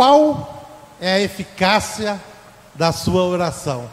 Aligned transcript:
qual 0.00 0.64
é 0.98 1.12
a 1.12 1.20
eficácia 1.20 2.18
da 2.74 2.90
sua 2.90 3.22
oração? 3.22 3.86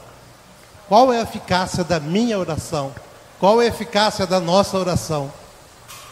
Qual 0.88 1.12
é 1.12 1.20
a 1.20 1.24
eficácia 1.24 1.84
da 1.84 2.00
minha 2.00 2.40
oração? 2.40 2.96
Qual 3.42 3.62
é 3.62 3.66
a 3.66 3.68
eficácia 3.68 4.26
da 4.26 4.40
nossa 4.40 4.78
oração? 4.78 5.30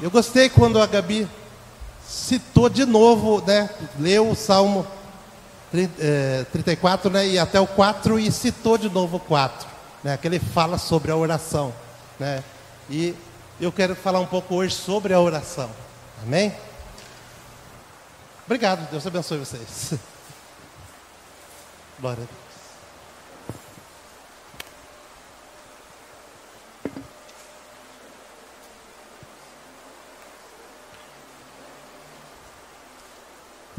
Eu 0.01 0.11
gostei 0.11 0.49
quando 0.49 0.81
a 0.81 0.85
Gabi 0.85 1.25
citou 2.05 2.67
de 2.67 2.83
novo, 2.83 3.41
né? 3.47 3.69
Leu 3.97 4.31
o 4.31 4.35
Salmo 4.35 4.85
34, 6.51 7.09
né? 7.09 7.25
E 7.29 7.39
até 7.39 7.61
o 7.61 7.65
4 7.65 8.19
e 8.19 8.29
citou 8.33 8.77
de 8.77 8.89
novo 8.89 9.15
o 9.15 9.21
4, 9.21 9.65
né? 10.03 10.17
Que 10.17 10.27
ele 10.27 10.39
fala 10.39 10.77
sobre 10.77 11.09
a 11.09 11.15
oração, 11.15 11.73
né? 12.19 12.43
E 12.89 13.15
eu 13.61 13.71
quero 13.71 13.95
falar 13.95 14.19
um 14.19 14.25
pouco 14.25 14.55
hoje 14.55 14.75
sobre 14.75 15.13
a 15.13 15.21
oração. 15.21 15.69
Amém? 16.21 16.53
Obrigado, 18.45 18.87
Deus 18.91 19.07
abençoe 19.07 19.39
vocês. 19.39 19.93
Glória 21.99 22.23
a 22.23 22.25
Deus. 22.25 22.45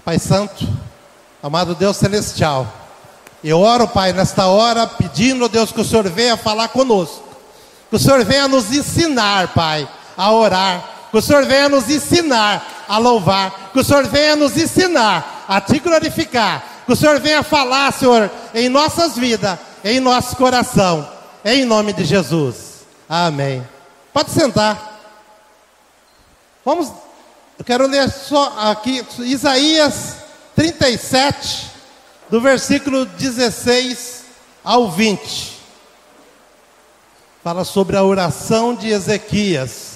Pai 0.04 0.18
Santo, 0.18 0.66
amado 1.42 1.74
Deus 1.74 1.96
Celestial, 1.96 2.72
eu 3.42 3.60
oro, 3.60 3.86
Pai, 3.86 4.12
nesta 4.12 4.46
hora, 4.46 4.86
pedindo, 4.86 5.48
Deus, 5.48 5.70
que 5.70 5.80
o 5.80 5.84
Senhor 5.84 6.08
venha 6.08 6.36
falar 6.36 6.68
conosco, 6.68 7.22
que 7.88 7.96
o 7.96 7.98
Senhor 7.98 8.24
venha 8.24 8.48
nos 8.48 8.72
ensinar, 8.72 9.54
Pai, 9.54 9.88
a 10.16 10.32
orar, 10.32 10.95
que 11.16 11.20
o 11.20 11.22
Senhor 11.22 11.46
venha 11.46 11.70
nos 11.70 11.88
ensinar 11.88 12.84
a 12.86 12.98
louvar, 12.98 13.70
que 13.72 13.80
o 13.80 13.82
Senhor 13.84 14.04
venha 14.04 14.36
nos 14.36 14.54
ensinar 14.54 15.46
a 15.48 15.58
te 15.62 15.78
glorificar, 15.78 16.82
que 16.84 16.92
o 16.92 16.96
Senhor 16.96 17.18
venha 17.18 17.42
falar, 17.42 17.90
Senhor, 17.90 18.30
em 18.52 18.68
nossas 18.68 19.16
vidas, 19.16 19.58
em 19.82 19.98
nosso 19.98 20.36
coração, 20.36 21.08
em 21.42 21.64
nome 21.64 21.94
de 21.94 22.04
Jesus. 22.04 22.84
Amém. 23.08 23.66
Pode 24.12 24.30
sentar. 24.30 25.00
Vamos 26.62 26.92
eu 27.58 27.64
quero 27.64 27.86
ler 27.86 28.10
só 28.10 28.70
aqui 28.70 29.02
Isaías 29.20 30.16
37, 30.54 31.70
do 32.28 32.42
versículo 32.42 33.06
16 33.06 34.22
ao 34.62 34.90
20. 34.90 35.62
Fala 37.42 37.64
sobre 37.64 37.96
a 37.96 38.04
oração 38.04 38.74
de 38.74 38.90
Ezequias. 38.90 39.95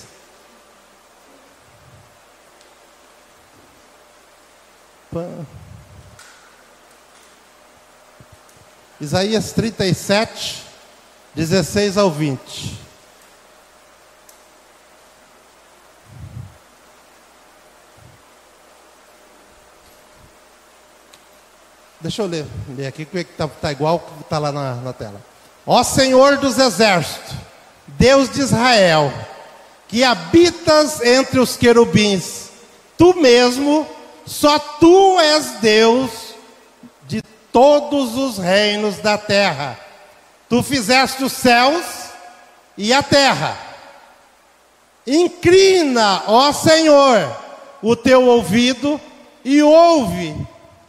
Isaías 9.01 9.53
37, 9.53 10.65
16 11.35 11.97
ao 11.97 12.11
20. 12.11 12.79
Deixa 22.01 22.23
eu 22.23 22.27
ler, 22.27 22.47
ler 22.77 22.87
aqui, 22.87 23.05
que 23.05 23.19
está 23.19 23.47
tá 23.47 23.73
igual 23.73 23.99
que 23.99 24.23
está 24.23 24.39
lá 24.39 24.51
na, 24.51 24.77
na 24.77 24.93
tela. 24.93 25.21
Ó 25.67 25.83
Senhor 25.83 26.39
dos 26.39 26.59
exércitos, 26.59 27.35
Deus 27.87 28.31
de 28.31 28.41
Israel, 28.41 29.13
que 29.87 30.03
habitas 30.03 31.03
entre 31.03 31.39
os 31.39 31.57
querubins, 31.57 32.49
tu 32.97 33.15
mesmo, 33.21 33.87
só 34.31 34.59
tu 34.59 35.19
és 35.19 35.53
Deus 35.61 36.11
de 37.07 37.21
todos 37.53 38.17
os 38.17 38.39
reinos 38.39 38.99
da 38.99 39.19
terra. 39.19 39.79
Tu 40.49 40.63
fizeste 40.63 41.25
os 41.25 41.33
céus 41.33 41.85
e 42.79 42.93
a 42.93 43.03
terra. 43.03 43.59
Inclina, 45.07 46.23
ó 46.27 46.53
Senhor, 46.53 47.37
o 47.83 47.97
teu 47.97 48.27
ouvido 48.27 49.01
e 49.45 49.63
ouve 49.63 50.37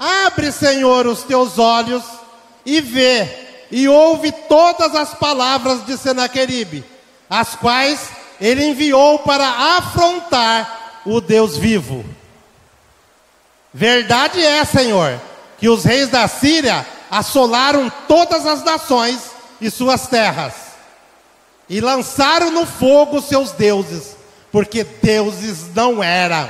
Abre, 0.01 0.51
Senhor, 0.51 1.05
os 1.05 1.21
teus 1.21 1.59
olhos 1.59 2.03
e 2.65 2.81
vê, 2.81 3.29
e 3.69 3.87
ouve 3.87 4.31
todas 4.31 4.95
as 4.95 5.13
palavras 5.13 5.85
de 5.85 5.95
Senaqueribe, 5.95 6.83
as 7.29 7.55
quais 7.55 8.09
ele 8.39 8.65
enviou 8.65 9.19
para 9.19 9.47
afrontar 9.77 11.01
o 11.05 11.21
Deus 11.21 11.55
vivo. 11.55 12.03
Verdade 13.73 14.43
é, 14.43 14.63
Senhor, 14.65 15.19
que 15.57 15.69
os 15.69 15.83
reis 15.83 16.09
da 16.09 16.27
Síria 16.27 16.85
assolaram 17.09 17.91
todas 18.07 18.45
as 18.45 18.63
nações 18.63 19.19
e 19.59 19.69
suas 19.69 20.07
terras, 20.07 20.53
e 21.69 21.79
lançaram 21.79 22.51
no 22.51 22.65
fogo 22.65 23.21
seus 23.21 23.51
deuses, 23.51 24.15
porque 24.51 24.83
deuses 24.83 25.73
não 25.73 26.03
eram, 26.03 26.49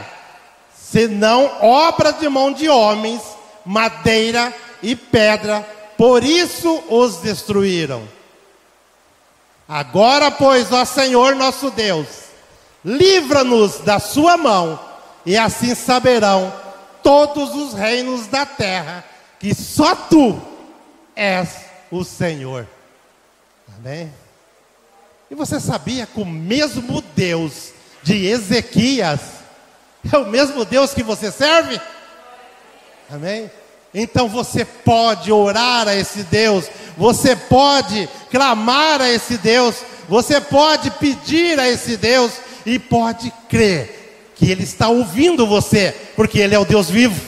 senão 0.76 1.52
obras 1.62 2.20
de 2.20 2.28
mão 2.28 2.52
de 2.52 2.70
homens 2.70 3.22
madeira 3.66 4.54
e 4.82 4.96
pedra, 4.96 5.62
por 5.98 6.24
isso 6.24 6.84
os 6.90 7.18
destruíram. 7.18 8.08
Agora, 9.68 10.32
pois, 10.32 10.72
ó 10.72 10.84
Senhor 10.84 11.36
nosso 11.36 11.70
Deus, 11.70 12.08
livra-nos 12.84 13.80
da 13.80 14.00
sua 14.00 14.38
mão, 14.38 14.80
e 15.26 15.38
assim 15.38 15.76
saberão 15.76 16.52
todos 17.04 17.56
os 17.56 17.74
reinos 17.74 18.28
da 18.28 18.46
terra 18.46 19.04
que 19.40 19.56
só 19.56 19.96
tu 19.96 20.40
és 21.16 21.50
o 21.90 22.04
Senhor. 22.04 22.68
Amém? 23.78 24.12
E 25.30 25.36
você 25.36 25.60
sabia 25.60 26.06
que 26.06 26.20
o 26.20 26.26
mesmo 26.26 27.02
Deus 27.16 27.72
de 28.04 28.26
Ezequias 28.26 29.20
é 30.12 30.18
o 30.18 30.28
mesmo 30.28 30.66
Deus 30.66 30.94
que 30.94 31.04
você 31.04 31.32
serve? 31.32 31.80
Amém? 33.10 33.50
Então 33.94 34.30
você 34.30 34.64
pode 34.64 35.32
orar 35.32 35.88
a 35.88 35.96
esse 35.96 36.24
Deus, 36.24 36.66
você 36.98 37.36
pode 37.36 38.08
clamar 38.30 39.02
a 39.02 39.10
esse 39.10 39.38
Deus, 39.38 39.76
você 40.08 40.40
pode 40.40 40.92
pedir 40.92 41.60
a 41.60 41.68
esse 41.68 41.98
Deus 41.98 42.34
e 42.66 42.80
pode 42.80 43.32
crer 43.50 44.01
que 44.42 44.50
Ele 44.50 44.64
está 44.64 44.90
ouvindo 44.90 45.46
você, 45.46 45.96
porque 46.16 46.40
Ele 46.40 46.56
é 46.56 46.60
o 46.60 46.66
Deus 46.66 46.90
vivo. 46.90 47.22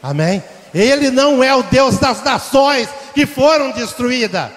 Amém? 0.00 0.40
Ele 0.72 1.10
não 1.10 1.42
é 1.42 1.52
o 1.52 1.64
Deus 1.64 1.98
das 1.98 2.22
nações 2.22 2.88
que 3.12 3.26
foram 3.26 3.72
destruídas. 3.72 4.52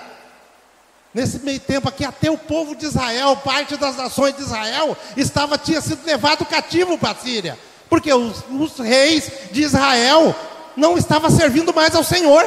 Nesse 1.12 1.40
meio 1.40 1.59
tempo 1.59 1.90
aqui, 1.90 2.06
até 2.06 2.29
o 2.29 2.38
povo 2.38 2.75
de 2.75 2.85
Israel, 2.85 3.35
parte 3.38 3.75
das 3.78 3.97
nações 3.97 4.35
de 4.35 4.44
Israel, 4.44 4.96
estava, 5.18 5.57
tinha 5.57 5.81
sido 5.81 6.06
levado 6.06 6.46
cativo 6.46 7.00
para 7.00 7.13
a 7.13 7.16
Síria. 7.16 7.57
Porque 7.90 8.13
os, 8.13 8.44
os 8.47 8.78
reis 8.78 9.31
de 9.51 9.63
Israel 9.63 10.35
não 10.78 10.95
estava 10.95 11.31
servindo 11.31 11.74
mais 11.74 11.95
ao 11.95 12.03
Senhor. 12.03 12.45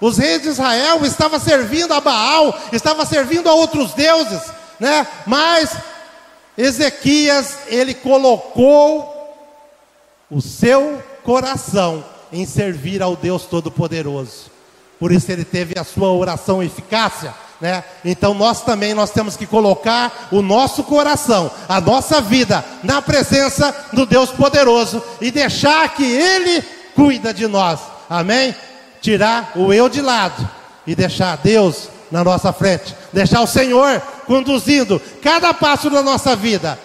Os 0.00 0.16
reis 0.16 0.40
de 0.40 0.48
Israel 0.48 1.04
estavam 1.04 1.38
servindo 1.38 1.92
a 1.92 2.00
Baal, 2.00 2.58
estavam 2.72 3.04
servindo 3.04 3.46
a 3.50 3.52
outros 3.52 3.92
deuses, 3.92 4.40
né? 4.80 5.06
Mas 5.26 5.70
Ezequias, 6.56 7.58
ele 7.68 7.94
colocou 7.94 9.14
o 10.30 10.40
seu 10.40 11.02
coração 11.22 12.04
em 12.32 12.46
servir 12.46 13.02
ao 13.02 13.14
Deus 13.14 13.44
Todo-Poderoso. 13.44 14.50
Por 14.98 15.12
isso 15.12 15.30
ele 15.30 15.44
teve 15.44 15.78
a 15.78 15.84
sua 15.84 16.10
oração 16.12 16.62
eficácia, 16.62 17.34
né? 17.60 17.84
Então 18.04 18.32
nós 18.32 18.62
também 18.62 18.94
nós 18.94 19.10
temos 19.10 19.36
que 19.36 19.46
colocar 19.46 20.28
o 20.32 20.40
nosso 20.40 20.82
coração, 20.84 21.50
a 21.68 21.80
nossa 21.80 22.20
vida 22.20 22.64
na 22.82 23.02
presença 23.02 23.74
do 23.92 24.06
Deus 24.06 24.30
poderoso 24.30 25.02
e 25.20 25.30
deixar 25.30 25.94
que 25.94 26.04
ele 26.04 26.62
cuida 26.94 27.32
de 27.32 27.46
nós. 27.46 27.80
Amém? 28.08 28.54
Tirar 29.00 29.52
o 29.54 29.72
eu 29.72 29.88
de 29.88 30.00
lado 30.00 30.48
e 30.86 30.94
deixar 30.94 31.36
Deus 31.36 31.88
na 32.10 32.22
nossa 32.22 32.52
frente, 32.52 32.94
deixar 33.12 33.40
o 33.40 33.46
Senhor 33.46 34.00
conduzindo 34.26 35.00
cada 35.22 35.52
passo 35.52 35.90
da 35.90 36.02
nossa 36.02 36.36
vida 36.36 36.78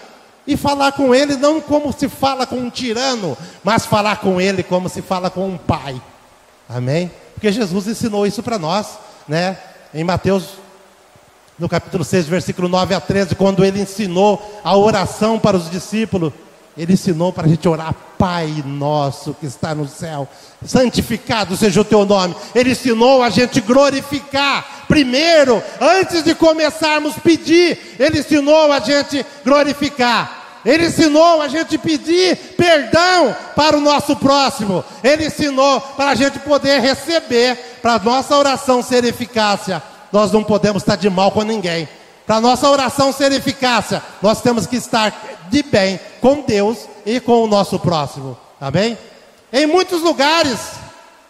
e 0.46 0.56
falar 0.56 0.92
com 0.92 1.14
Ele 1.14 1.36
não 1.36 1.60
como 1.60 1.92
se 1.92 2.08
fala 2.08 2.46
com 2.46 2.56
um 2.56 2.70
tirano, 2.70 3.36
mas 3.62 3.86
falar 3.86 4.16
com 4.16 4.40
Ele 4.40 4.62
como 4.62 4.88
se 4.88 5.02
fala 5.02 5.30
com 5.30 5.48
um 5.48 5.56
pai. 5.56 6.00
Amém? 6.68 7.10
Porque 7.34 7.52
Jesus 7.52 7.86
ensinou 7.86 8.26
isso 8.26 8.42
para 8.42 8.58
nós, 8.58 8.98
né? 9.28 9.58
Em 9.94 10.04
Mateus, 10.04 10.44
no 11.58 11.68
capítulo 11.68 12.04
6, 12.04 12.26
versículo 12.26 12.68
9 12.68 12.94
a 12.94 13.00
13, 13.00 13.34
quando 13.34 13.64
Ele 13.64 13.80
ensinou 13.80 14.60
a 14.64 14.76
oração 14.76 15.38
para 15.38 15.56
os 15.56 15.70
discípulos. 15.70 16.32
Ele 16.76 16.94
ensinou 16.94 17.32
para 17.32 17.46
a 17.46 17.48
gente 17.48 17.68
orar, 17.68 17.94
Pai 18.18 18.62
nosso 18.64 19.34
que 19.34 19.46
está 19.46 19.74
no 19.74 19.88
céu, 19.88 20.28
santificado 20.64 21.56
seja 21.56 21.80
o 21.80 21.84
teu 21.84 22.04
nome. 22.04 22.36
Ele 22.54 22.70
ensinou 22.70 23.22
a 23.22 23.28
gente 23.30 23.60
glorificar. 23.60 24.84
Primeiro, 24.86 25.62
antes 25.80 26.22
de 26.22 26.34
começarmos 26.34 27.16
a 27.16 27.20
pedir, 27.20 27.96
ele 27.98 28.20
ensinou 28.20 28.72
a 28.72 28.78
gente 28.78 29.26
glorificar. 29.44 30.42
Ele 30.64 30.86
ensinou 30.86 31.42
a 31.42 31.48
gente 31.48 31.76
pedir 31.76 32.36
perdão 32.56 33.34
para 33.56 33.76
o 33.76 33.80
nosso 33.80 34.14
próximo. 34.14 34.84
Ele 35.02 35.26
ensinou 35.26 35.80
para 35.80 36.10
a 36.10 36.14
gente 36.14 36.38
poder 36.38 36.80
receber, 36.80 37.56
para 37.82 37.94
a 37.94 37.98
nossa 37.98 38.36
oração 38.36 38.82
ser 38.82 39.04
eficácia. 39.04 39.82
Nós 40.12 40.30
não 40.30 40.44
podemos 40.44 40.82
estar 40.82 40.96
de 40.96 41.10
mal 41.10 41.32
com 41.32 41.42
ninguém. 41.42 41.88
Para 42.24 42.36
a 42.36 42.40
nossa 42.40 42.70
oração 42.70 43.12
ser 43.12 43.32
eficácia, 43.32 44.00
nós 44.22 44.40
temos 44.40 44.66
que 44.66 44.76
estar 44.76 45.12
de 45.52 45.62
bem 45.62 46.00
com 46.20 46.40
Deus 46.40 46.78
e 47.04 47.20
com 47.20 47.44
o 47.44 47.46
nosso 47.46 47.78
próximo. 47.78 48.36
Amém? 48.58 48.96
Em 49.52 49.66
muitos 49.66 50.00
lugares, 50.00 50.58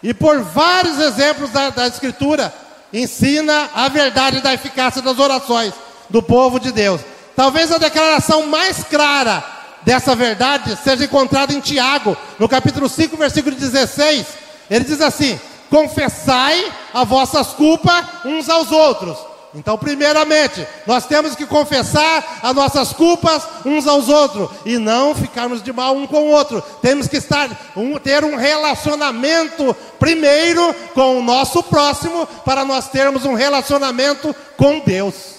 e 0.00 0.14
por 0.14 0.40
vários 0.40 0.98
exemplos 1.00 1.50
da, 1.50 1.70
da 1.70 1.88
Escritura, 1.88 2.54
ensina 2.92 3.68
a 3.74 3.88
verdade 3.88 4.40
da 4.40 4.54
eficácia 4.54 5.02
das 5.02 5.18
orações 5.18 5.74
do 6.08 6.22
povo 6.22 6.60
de 6.60 6.70
Deus. 6.70 7.00
Talvez 7.34 7.72
a 7.72 7.78
declaração 7.78 8.46
mais 8.46 8.84
clara 8.84 9.42
dessa 9.82 10.14
verdade 10.14 10.78
seja 10.84 11.04
encontrada 11.04 11.52
em 11.52 11.60
Tiago, 11.60 12.16
no 12.38 12.48
capítulo 12.48 12.88
5, 12.88 13.16
versículo 13.16 13.56
16. 13.56 14.24
Ele 14.70 14.84
diz 14.84 15.00
assim: 15.00 15.40
Confessai 15.68 16.70
as 16.94 17.08
vossas 17.08 17.48
culpas 17.48 18.04
uns 18.24 18.48
aos 18.48 18.70
outros. 18.70 19.31
Então, 19.54 19.76
primeiramente, 19.76 20.66
nós 20.86 21.06
temos 21.06 21.34
que 21.34 21.44
confessar 21.44 22.40
as 22.42 22.54
nossas 22.54 22.92
culpas 22.92 23.46
uns 23.66 23.86
aos 23.86 24.08
outros 24.08 24.50
e 24.64 24.78
não 24.78 25.14
ficarmos 25.14 25.62
de 25.62 25.72
mal 25.72 25.94
um 25.94 26.06
com 26.06 26.22
o 26.22 26.30
outro. 26.30 26.62
Temos 26.80 27.06
que 27.06 27.18
estar 27.18 27.50
um, 27.76 27.98
ter 27.98 28.24
um 28.24 28.36
relacionamento 28.36 29.76
primeiro 29.98 30.74
com 30.94 31.18
o 31.18 31.22
nosso 31.22 31.62
próximo 31.62 32.26
para 32.44 32.64
nós 32.64 32.88
termos 32.88 33.26
um 33.26 33.34
relacionamento 33.34 34.34
com 34.56 34.80
Deus. 34.80 35.36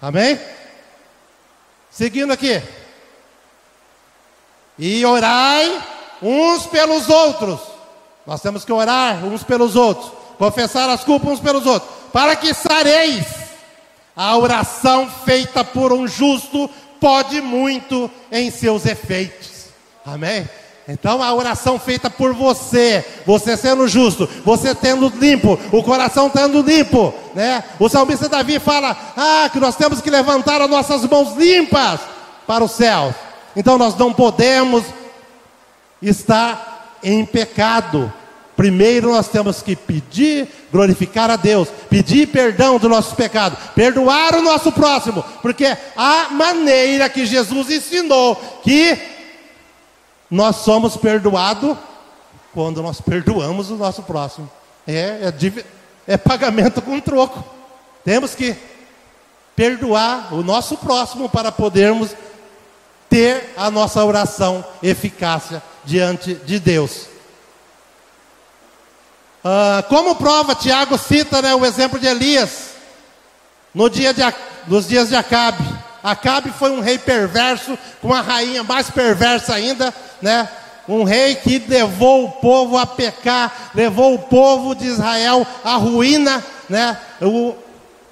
Amém? 0.00 0.40
Seguindo 1.90 2.32
aqui. 2.32 2.62
E 4.78 5.04
orai 5.04 5.82
uns 6.22 6.66
pelos 6.66 7.08
outros. 7.10 7.60
Nós 8.26 8.40
temos 8.40 8.64
que 8.64 8.72
orar 8.72 9.24
uns 9.24 9.42
pelos 9.42 9.76
outros, 9.76 10.10
confessar 10.36 10.90
as 10.90 11.04
culpas 11.04 11.32
uns 11.32 11.40
pelos 11.40 11.64
outros, 11.64 11.90
para 12.16 12.34
que 12.34 12.54
sareis. 12.54 13.26
A 14.16 14.38
oração 14.38 15.06
feita 15.26 15.62
por 15.62 15.92
um 15.92 16.08
justo 16.08 16.66
pode 16.98 17.42
muito 17.42 18.10
em 18.32 18.50
seus 18.50 18.86
efeitos. 18.86 19.66
Amém? 20.02 20.48
Então 20.88 21.22
a 21.22 21.34
oração 21.34 21.78
feita 21.78 22.08
por 22.08 22.32
você, 22.32 23.04
você 23.26 23.54
sendo 23.54 23.86
justo, 23.86 24.26
você 24.46 24.74
tendo 24.74 25.12
limpo, 25.14 25.60
o 25.70 25.82
coração 25.82 26.30
tendo 26.30 26.62
limpo, 26.62 27.12
né? 27.34 27.62
O 27.78 27.86
salmista 27.86 28.30
Davi 28.30 28.58
fala: 28.58 28.96
"Ah, 29.14 29.50
que 29.52 29.60
nós 29.60 29.76
temos 29.76 30.00
que 30.00 30.08
levantar 30.08 30.62
as 30.62 30.70
nossas 30.70 31.04
mãos 31.04 31.36
limpas 31.36 32.00
para 32.46 32.64
o 32.64 32.68
céu". 32.68 33.14
Então 33.54 33.76
nós 33.76 33.94
não 33.94 34.10
podemos 34.10 34.84
estar 36.00 36.96
em 37.02 37.26
pecado. 37.26 38.10
Primeiro 38.56 39.12
nós 39.12 39.28
temos 39.28 39.60
que 39.60 39.76
pedir, 39.76 40.48
glorificar 40.72 41.30
a 41.30 41.36
Deus, 41.36 41.68
pedir 41.90 42.28
perdão 42.28 42.78
do 42.78 42.88
nosso 42.88 43.14
pecado, 43.14 43.56
perdoar 43.74 44.34
o 44.34 44.42
nosso 44.42 44.72
próximo, 44.72 45.22
porque 45.42 45.76
a 45.94 46.30
maneira 46.30 47.08
que 47.08 47.26
Jesus 47.26 47.70
ensinou 47.70 48.34
que 48.64 48.98
nós 50.30 50.56
somos 50.56 50.96
perdoados 50.96 51.76
quando 52.54 52.82
nós 52.82 53.00
perdoamos 53.00 53.70
o 53.70 53.76
nosso 53.76 54.02
próximo. 54.02 54.50
É, 54.86 55.30
é, 55.30 56.14
é 56.14 56.16
pagamento 56.16 56.80
com 56.80 56.98
troco. 56.98 57.44
Temos 58.04 58.34
que 58.34 58.56
perdoar 59.54 60.32
o 60.32 60.42
nosso 60.42 60.78
próximo 60.78 61.28
para 61.28 61.52
podermos 61.52 62.16
ter 63.08 63.52
a 63.56 63.70
nossa 63.70 64.04
oração 64.04 64.64
eficácia 64.82 65.62
diante 65.84 66.34
de 66.34 66.58
Deus. 66.58 67.15
Ah, 69.48 69.84
como 69.88 70.16
prova, 70.16 70.56
Tiago 70.56 70.98
cita 70.98 71.40
né, 71.40 71.54
o 71.54 71.64
exemplo 71.64 72.00
de 72.00 72.06
Elias 72.08 72.70
no 73.72 73.88
dia 73.88 74.12
de, 74.12 74.20
nos 74.66 74.88
dias 74.88 75.08
de 75.08 75.14
Acabe. 75.14 75.62
Acabe 76.02 76.50
foi 76.50 76.72
um 76.72 76.80
rei 76.80 76.98
perverso, 76.98 77.78
com 78.02 78.08
uma 78.08 78.22
rainha 78.22 78.64
mais 78.64 78.90
perversa 78.90 79.54
ainda, 79.54 79.94
né? 80.20 80.48
Um 80.88 81.04
rei 81.04 81.36
que 81.36 81.60
levou 81.60 82.24
o 82.24 82.30
povo 82.32 82.76
a 82.76 82.84
pecar, 82.84 83.70
levou 83.72 84.14
o 84.14 84.18
povo 84.18 84.74
de 84.74 84.84
Israel 84.84 85.46
à 85.62 85.76
ruína, 85.76 86.44
né? 86.68 86.98
O, 87.22 87.54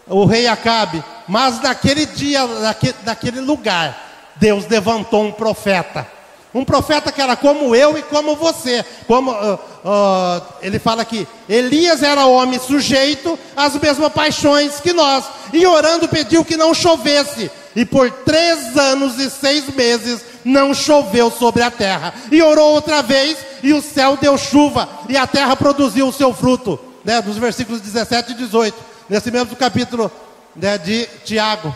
o 0.07 0.25
rei 0.27 0.47
Acabe. 0.47 1.03
Mas 1.27 1.61
naquele 1.61 2.07
dia, 2.07 2.47
naquele, 2.47 2.95
naquele 3.05 3.41
lugar, 3.41 3.99
Deus 4.37 4.69
levantou 4.69 5.25
um 5.25 5.33
profeta. 5.33 6.07
Um 6.55 6.65
profeta 6.65 7.11
que 7.11 7.21
era 7.21 7.35
como 7.35 7.75
eu 7.75 7.99
e 7.99 8.03
como 8.03 8.37
você. 8.37 8.85
Como 9.09 9.33
uh, 9.33 9.55
uh, 9.55 10.43
ele 10.63 10.79
fala 10.79 11.03
aqui, 11.03 11.27
Elias 11.49 12.03
era 12.03 12.27
homem 12.27 12.61
sujeito 12.61 13.37
às 13.57 13.75
mesmas 13.75 14.13
paixões 14.13 14.79
que 14.79 14.93
nós. 14.93 15.25
E 15.53 15.67
orando 15.67 16.07
pediu 16.07 16.45
que 16.45 16.57
não 16.57 16.73
chovesse. 16.73 17.51
E 17.75 17.85
por 17.85 18.09
três 18.11 18.77
anos 18.79 19.19
e 19.19 19.29
seis 19.29 19.69
meses 19.75 20.21
não 20.45 20.73
choveu 20.73 21.29
sobre 21.31 21.63
a 21.63 21.71
terra. 21.73 22.15
E 22.31 22.41
orou 22.41 22.75
outra 22.75 23.03
vez, 23.03 23.37
e 23.63 23.73
o 23.73 23.83
céu 23.83 24.17
deu 24.17 24.39
chuva, 24.39 24.89
e 25.09 25.17
a 25.17 25.27
terra 25.27 25.57
produziu 25.57 26.07
o 26.07 26.13
seu 26.13 26.33
fruto. 26.33 26.79
Né, 27.05 27.21
dos 27.21 27.37
versículos 27.37 27.83
17 27.83 28.33
e 28.33 28.35
18, 28.35 28.83
nesse 29.11 29.31
mesmo 29.31 29.55
capítulo 29.57 30.11
né, 30.57 30.79
de 30.79 31.07
Tiago. 31.23 31.75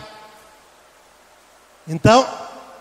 Então, 1.87 2.25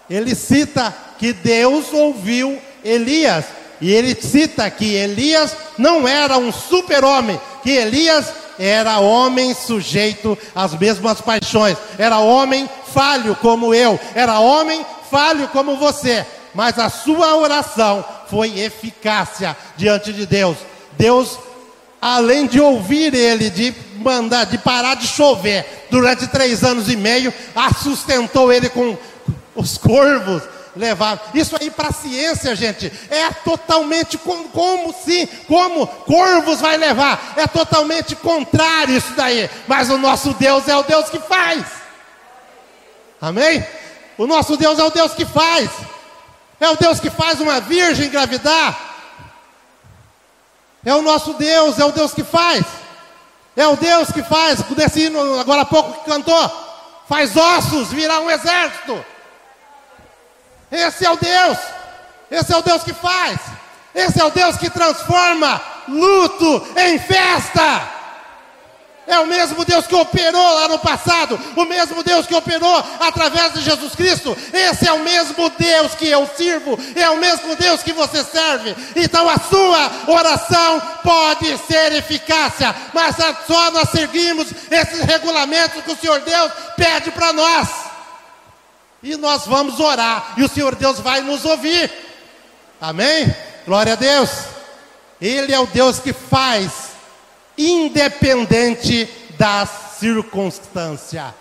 ele 0.09 0.35
cita 0.35 0.95
que 1.19 1.33
Deus 1.33 1.93
ouviu 1.93 2.61
Elias, 2.85 3.45
e 3.81 3.93
ele 3.93 4.15
cita 4.15 4.71
que 4.71 4.95
Elias 4.95 5.57
não 5.77 6.07
era 6.07 6.39
um 6.39 6.53
super-homem, 6.53 7.41
que 7.63 7.71
Elias 7.71 8.27
era 8.59 8.99
homem 8.99 9.55
sujeito 9.55 10.37
às 10.55 10.77
mesmas 10.77 11.21
paixões, 11.21 11.77
era 11.97 12.19
homem 12.19 12.69
falho 12.93 13.37
como 13.37 13.73
eu, 13.73 13.99
era 14.15 14.41
homem 14.41 14.85
falho 15.11 15.49
como 15.49 15.77
você, 15.77 16.27
mas 16.55 16.79
a 16.79 16.91
sua 16.91 17.37
oração 17.37 18.05
foi 18.29 18.59
eficácia 18.59 19.57
diante 19.77 20.13
de 20.13 20.27
Deus. 20.27 20.57
Deus, 20.97 21.39
além 22.01 22.47
de 22.47 22.61
ouvir 22.61 23.15
ele, 23.15 23.49
de 23.49 23.75
mandar, 23.97 24.45
de 24.45 24.59
parar 24.59 24.97
de 24.97 25.07
chover 25.07 25.87
durante 25.91 26.27
três 26.27 26.65
anos 26.65 26.89
e 26.89 26.97
meio, 26.97 27.33
sustentou 27.83 28.53
ele 28.53 28.69
com 28.69 28.97
os 29.55 29.79
corvos, 29.79 30.43
levar. 30.79 31.31
Isso 31.35 31.57
aí 31.61 31.71
para 31.71 31.89
a 31.89 31.93
ciência, 31.93 32.55
gente, 32.57 32.91
é 33.11 33.31
totalmente 33.31 34.17
como, 34.17 34.49
como 34.49 34.95
se, 34.95 35.27
como 35.47 35.87
corvos 35.87 36.61
vai 36.61 36.77
levar. 36.77 37.35
É 37.37 37.47
totalmente 37.47 38.17
contrário 38.17 38.97
isso 38.97 39.13
daí. 39.15 39.51
Mas 39.67 39.91
o 39.91 39.99
nosso 39.99 40.33
Deus 40.35 40.67
é 40.69 40.77
o 40.77 40.83
Deus 40.83 41.11
que 41.11 41.19
faz. 41.19 41.65
Amém? 43.21 43.67
O 44.17 44.27
nosso 44.27 44.57
Deus 44.57 44.79
é 44.79 44.85
o 44.85 44.91
Deus 44.91 45.13
que 45.13 45.27
faz. 45.27 45.69
É 46.61 46.69
o 46.71 46.77
Deus 46.77 47.01
que 47.01 47.11
faz 47.11 47.41
uma 47.41 47.61
virgem 47.61 48.07
engravidar. 48.07 48.87
É 50.85 50.95
o 50.95 51.03
nosso 51.03 51.35
Deus, 51.35 51.79
é 51.79 51.85
o 51.85 51.93
Deus 51.93 52.15
que 52.15 52.25
faz. 52.25 52.65
É 53.57 53.67
o 53.67 53.77
Deus 53.77 54.13
que 54.13 54.23
faz, 54.23 54.63
desse 54.63 55.07
hino 55.07 55.41
agora 55.41 55.63
há 55.63 55.65
pouco 55.65 55.93
que 55.99 56.09
cantou, 56.09 56.49
faz 57.09 57.37
ossos 57.37 57.93
virar 57.93 58.21
um 58.21 58.31
exército. 58.31 59.05
Esse 60.71 61.05
é 61.05 61.11
o 61.11 61.17
Deus. 61.17 61.59
Esse 62.31 62.53
é 62.53 62.57
o 62.57 62.63
Deus 62.63 62.83
que 62.83 62.93
faz. 62.93 63.39
Esse 63.95 64.21
é 64.21 64.25
o 64.25 64.31
Deus 64.31 64.57
que 64.57 64.71
transforma 64.71 65.61
luto 65.89 66.67
em 66.77 66.99
festa. 66.99 67.99
É 69.09 69.19
o 69.21 69.27
mesmo 69.27 69.65
Deus 69.65 69.87
que 69.87 69.95
operou 69.95 70.55
lá 70.55 70.69
no 70.69 70.79
passado, 70.79 71.41
o 71.57 71.65
mesmo 71.65 72.03
Deus 72.03 72.27
que 72.27 72.35
operou 72.35 72.85
através 73.01 73.55
de 73.55 73.63
Jesus 73.63 73.95
Cristo. 73.95 74.37
Esse 74.53 74.87
é 74.87 74.93
o 74.93 74.99
mesmo 74.99 75.49
Deus 75.49 75.95
que 75.95 76.07
eu 76.07 76.29
sirvo, 76.37 76.79
é 76.95 77.09
o 77.09 77.17
mesmo 77.17 77.57
Deus 77.57 77.83
que 77.83 77.95
você 77.95 78.23
serve. 78.23 78.77
Então 78.95 79.27
a 79.27 79.39
sua 79.39 79.91
oração 80.09 80.83
pode 81.03 81.57
ser 81.67 81.93
eficácia, 81.95 82.77
mas 82.93 83.17
só 83.47 83.71
nós 83.71 83.89
seguimos 83.89 84.49
esses 84.71 85.01
regulamentos 85.01 85.83
que 85.83 85.93
o 85.93 85.97
Senhor 85.97 86.21
Deus 86.21 86.53
pede 86.77 87.11
para 87.11 87.33
nós. 87.33 87.88
E 89.09 89.17
nós 89.17 89.47
vamos 89.47 89.81
orar, 89.81 90.35
e 90.37 90.45
o 90.45 90.49
Senhor 90.51 90.75
Deus 90.75 91.01
vai 91.01 91.23
nos 91.23 91.43
ouvir. 91.47 91.91
Amém? 92.79 93.35
Glória 93.65 93.95
a 93.95 93.97
Deus. 93.97 94.29
Ele 95.19 95.51
é 95.51 95.59
o 95.59 95.67
Deus 95.67 95.99
que 95.99 96.13
faz, 96.13 96.91
independente 97.57 99.09
da 99.39 99.65
circunstância. 99.65 101.35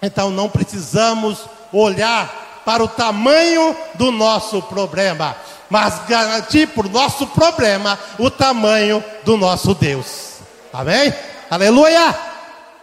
Então 0.00 0.30
não 0.30 0.48
precisamos 0.48 1.40
olhar 1.72 2.62
para 2.64 2.84
o 2.84 2.88
tamanho 2.88 3.76
do 3.94 4.12
nosso 4.12 4.62
problema, 4.62 5.34
mas 5.68 6.06
garantir 6.06 6.70
o 6.76 6.88
nosso 6.88 7.26
problema 7.26 7.98
o 8.16 8.30
tamanho 8.30 9.02
do 9.24 9.36
nosso 9.36 9.74
Deus. 9.74 10.34
Amém? 10.72 11.12
Aleluia! 11.50 12.16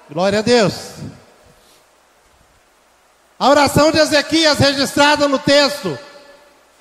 Glória 0.10 0.40
a 0.40 0.42
Deus. 0.42 0.74
A 3.40 3.50
oração 3.50 3.92
de 3.92 4.00
Ezequias 4.00 4.58
registrada 4.58 5.28
no 5.28 5.38
texto 5.38 5.98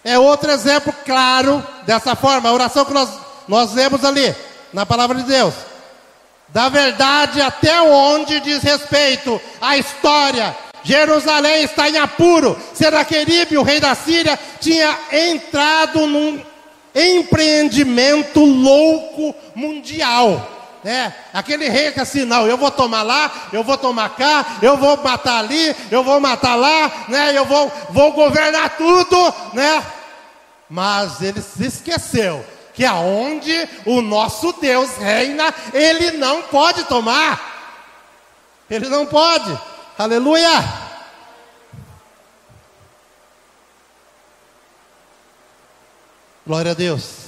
é 0.02 0.18
outro 0.18 0.50
exemplo 0.50 0.94
claro 1.04 1.64
dessa 1.84 2.16
forma. 2.16 2.48
A 2.48 2.52
oração 2.52 2.84
que 2.84 2.94
nós, 2.94 3.10
nós 3.46 3.74
lemos 3.74 4.04
ali, 4.04 4.34
na 4.72 4.86
palavra 4.86 5.18
de 5.18 5.24
Deus. 5.24 5.54
Da 6.48 6.68
verdade 6.68 7.42
até 7.42 7.82
onde 7.82 8.40
diz 8.40 8.62
respeito 8.62 9.40
à 9.60 9.76
história. 9.76 10.56
Jerusalém 10.82 11.64
está 11.64 11.90
em 11.90 11.98
apuro. 11.98 12.56
Senaqueribe, 12.72 13.58
o 13.58 13.62
rei 13.62 13.80
da 13.80 13.94
Síria, 13.94 14.38
tinha 14.60 14.96
entrado 15.12 16.06
num 16.06 16.40
empreendimento 16.94 18.42
louco 18.42 19.34
mundial. 19.54 20.55
É, 20.86 21.12
aquele 21.34 21.68
rei 21.68 21.90
que 21.90 21.98
assim, 21.98 22.24
não, 22.24 22.46
eu 22.46 22.56
vou 22.56 22.70
tomar 22.70 23.02
lá, 23.02 23.48
eu 23.52 23.64
vou 23.64 23.76
tomar 23.76 24.10
cá, 24.10 24.58
eu 24.62 24.76
vou 24.76 24.96
matar 24.96 25.40
ali, 25.40 25.74
eu 25.90 26.04
vou 26.04 26.20
matar 26.20 26.54
lá, 26.54 27.06
né? 27.08 27.36
Eu 27.36 27.44
vou, 27.44 27.72
vou 27.90 28.12
governar 28.12 28.76
tudo, 28.76 29.34
né? 29.52 29.84
Mas 30.70 31.20
ele 31.20 31.42
se 31.42 31.66
esqueceu 31.66 32.46
que 32.72 32.84
aonde 32.84 33.68
o 33.84 34.00
nosso 34.00 34.52
Deus 34.60 34.96
reina, 34.96 35.52
ele 35.74 36.12
não 36.12 36.42
pode 36.42 36.84
tomar. 36.84 37.56
Ele 38.70 38.88
não 38.88 39.06
pode. 39.06 39.58
Aleluia! 39.98 40.62
Glória 46.46 46.70
a 46.70 46.74
Deus. 46.74 47.25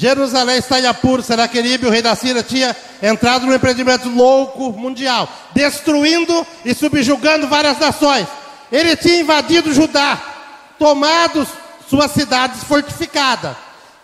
Jerusalém 0.00 0.56
está 0.56 0.80
em 0.80 0.86
apuro. 0.86 1.22
Senaqueribe, 1.22 1.86
o 1.86 1.90
rei 1.90 2.00
da 2.00 2.14
Síria, 2.14 2.42
tinha 2.42 2.74
entrado 3.02 3.44
num 3.44 3.54
empreendimento 3.54 4.08
louco 4.08 4.72
mundial, 4.72 5.28
destruindo 5.52 6.46
e 6.64 6.74
subjugando 6.74 7.46
várias 7.46 7.78
nações. 7.78 8.26
Ele 8.72 8.96
tinha 8.96 9.20
invadido 9.20 9.74
Judá, 9.74 10.18
tomado 10.78 11.46
suas 11.86 12.12
cidades 12.12 12.64
fortificadas. 12.64 13.54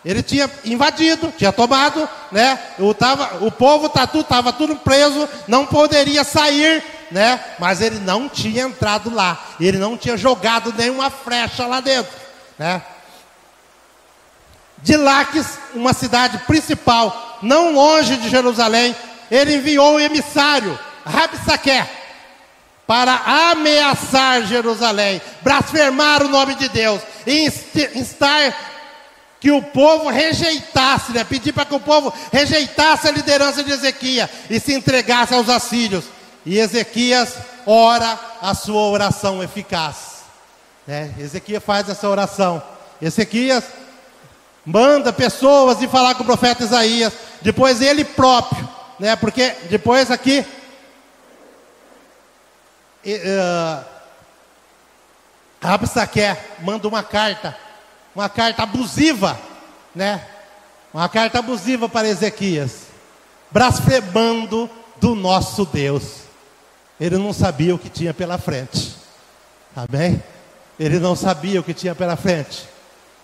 Ele 0.05 0.21
tinha 0.21 0.47
invadido, 0.63 1.33
tinha 1.35 1.51
tomado, 1.51 2.07
né? 2.31 2.59
O, 2.77 2.93
tava, 2.93 3.43
o 3.43 3.51
povo 3.51 3.89
tatu 3.89 4.19
estava 4.19 4.53
tudo 4.53 4.75
preso, 4.75 5.27
não 5.47 5.65
poderia 5.65 6.23
sair, 6.23 6.83
né? 7.09 7.43
Mas 7.57 7.81
ele 7.81 7.97
não 8.01 8.29
tinha 8.29 8.65
entrado 8.65 9.11
lá. 9.11 9.47
Ele 9.59 9.79
não 9.79 9.97
tinha 9.97 10.15
jogado 10.15 10.71
nenhuma 10.77 11.09
flecha 11.09 11.65
lá 11.65 11.79
dentro, 11.79 12.13
né? 12.59 12.83
De 14.83 14.95
Laques, 14.95 15.57
uma 15.73 15.93
cidade 15.93 16.37
principal, 16.39 17.39
não 17.41 17.73
longe 17.73 18.15
de 18.17 18.29
Jerusalém, 18.29 18.95
ele 19.29 19.55
enviou 19.55 19.95
o 19.95 19.99
emissário, 19.99 20.77
Rabsaqué, 21.05 21.89
para 22.85 23.49
ameaçar 23.51 24.43
Jerusalém, 24.43 25.21
blasfemar 25.41 26.23
o 26.23 26.29
nome 26.29 26.55
de 26.55 26.69
Deus, 26.69 27.01
e 27.25 27.45
instar 27.95 28.55
que 29.39 29.51
o 29.51 29.61
povo 29.61 30.09
rejeitasse, 30.09 31.11
né? 31.11 31.23
pedir 31.23 31.53
para 31.53 31.65
que 31.65 31.75
o 31.75 31.79
povo 31.79 32.13
rejeitasse 32.31 33.07
a 33.07 33.11
liderança 33.11 33.63
de 33.63 33.71
Ezequias 33.71 34.29
e 34.49 34.59
se 34.59 34.73
entregasse 34.73 35.33
aos 35.33 35.49
assírios. 35.49 36.05
E 36.45 36.57
Ezequias 36.57 37.35
ora 37.65 38.17
a 38.41 38.55
sua 38.55 38.81
oração 38.83 39.43
eficaz. 39.43 40.23
Né? 40.87 41.13
Ezequias 41.19 41.63
faz 41.63 41.87
essa 41.89 42.07
oração. 42.09 42.63
Ezequias 43.01 43.65
manda 44.67 45.13
pessoas 45.13 45.81
ir 45.81 45.87
falar 45.87 46.15
com 46.15 46.23
o 46.23 46.25
profeta 46.25 46.61
Isaías, 46.61 47.13
depois 47.41 47.81
ele 47.81 48.03
próprio, 48.03 48.67
né? 48.99 49.15
Porque 49.15 49.55
depois 49.69 50.11
aqui 50.11 50.45
uh, 53.05 53.85
manda 56.59 56.85
uma 56.85 57.01
carta, 57.01 57.57
uma 58.13 58.27
carta 58.27 58.63
abusiva, 58.63 59.39
né? 59.95 60.21
Uma 60.93 61.07
carta 61.07 61.39
abusiva 61.39 61.87
para 61.87 62.09
Ezequias, 62.09 62.87
blasfemando 63.49 64.69
do 64.97 65.15
nosso 65.15 65.63
Deus. 65.65 66.23
Ele 66.99 67.17
não 67.17 67.31
sabia 67.31 67.73
o 67.73 67.79
que 67.79 67.89
tinha 67.89 68.13
pela 68.13 68.37
frente. 68.37 68.97
Amém? 69.73 70.21
Ele 70.77 70.99
não 70.99 71.15
sabia 71.15 71.61
o 71.61 71.63
que 71.63 71.73
tinha 71.73 71.95
pela 71.95 72.17
frente. 72.17 72.67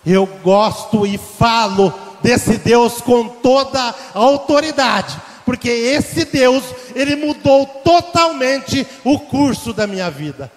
Eu 0.06 0.26
gosto 0.26 1.06
e 1.06 1.16
falo 1.18 1.92
desse 2.22 2.56
Deus 2.56 3.00
com 3.00 3.28
toda 3.28 3.80
a 3.80 3.94
autoridade, 4.14 5.16
porque 5.44 5.68
esse 5.68 6.24
Deus, 6.24 6.64
ele 6.94 7.16
mudou 7.16 7.66
totalmente 7.66 8.86
o 9.04 9.18
curso 9.18 9.72
da 9.72 9.86
minha 9.86 10.10
vida. 10.10 10.50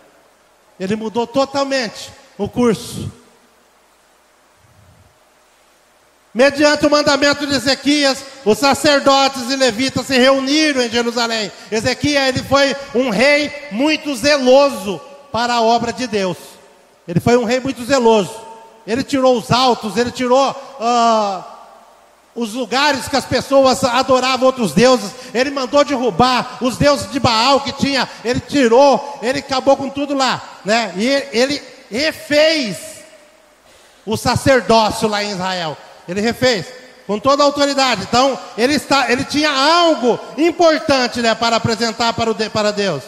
Ele 0.79 0.95
mudou 0.95 1.27
totalmente 1.27 2.11
o 2.37 2.47
curso. 2.47 3.11
Mediante 6.33 6.85
o 6.85 6.89
mandamento 6.89 7.47
de 7.47 7.55
Ezequias, 7.55 8.23
os 8.45 8.59
sacerdotes 8.59 9.49
e 9.49 9.55
levitas 9.55 10.05
se 10.05 10.17
reuniram 10.17 10.81
em 10.83 10.89
Jerusalém. 10.89 11.51
Ezequias 11.71 12.27
ele 12.27 12.43
foi 12.43 12.75
um 12.93 13.09
rei 13.09 13.51
muito 13.71 14.15
zeloso 14.15 15.01
para 15.31 15.55
a 15.55 15.61
obra 15.61 15.91
de 15.91 16.05
Deus. 16.05 16.37
Ele 17.07 17.19
foi 17.19 17.37
um 17.37 17.43
rei 17.43 17.59
muito 17.59 17.83
zeloso. 17.83 18.46
Ele 18.87 19.03
tirou 19.03 19.37
os 19.37 19.51
altos, 19.51 19.97
ele 19.97 20.11
tirou 20.11 20.49
uh, 20.49 21.43
os 22.33 22.53
lugares 22.53 23.07
que 23.07 23.17
as 23.17 23.25
pessoas 23.25 23.83
adoravam 23.83 24.45
outros 24.45 24.71
deuses. 24.71 25.11
Ele 25.33 25.51
mandou 25.51 25.83
derrubar 25.83 26.57
os 26.61 26.77
deuses 26.77 27.11
de 27.11 27.19
Baal 27.19 27.59
que 27.59 27.73
tinha. 27.73 28.09
Ele 28.23 28.39
tirou, 28.39 29.19
ele 29.21 29.39
acabou 29.39 29.75
com 29.75 29.89
tudo 29.89 30.13
lá, 30.13 30.41
né? 30.63 30.93
E 30.95 31.05
ele 31.33 31.61
refez 31.91 32.77
o 34.05 34.15
sacerdócio 34.15 35.09
lá 35.09 35.21
em 35.23 35.31
Israel. 35.31 35.75
Ele 36.07 36.21
refez 36.21 36.67
com 37.05 37.19
toda 37.19 37.43
a 37.43 37.45
autoridade. 37.45 38.03
Então, 38.03 38.39
ele, 38.57 38.75
está, 38.75 39.11
ele 39.11 39.23
tinha 39.23 39.49
algo 39.49 40.19
importante 40.37 41.21
né, 41.21 41.33
para 41.33 41.55
apresentar 41.55 42.13
para, 42.13 42.31
o, 42.31 42.35
para 42.49 42.71
Deus. 42.71 43.03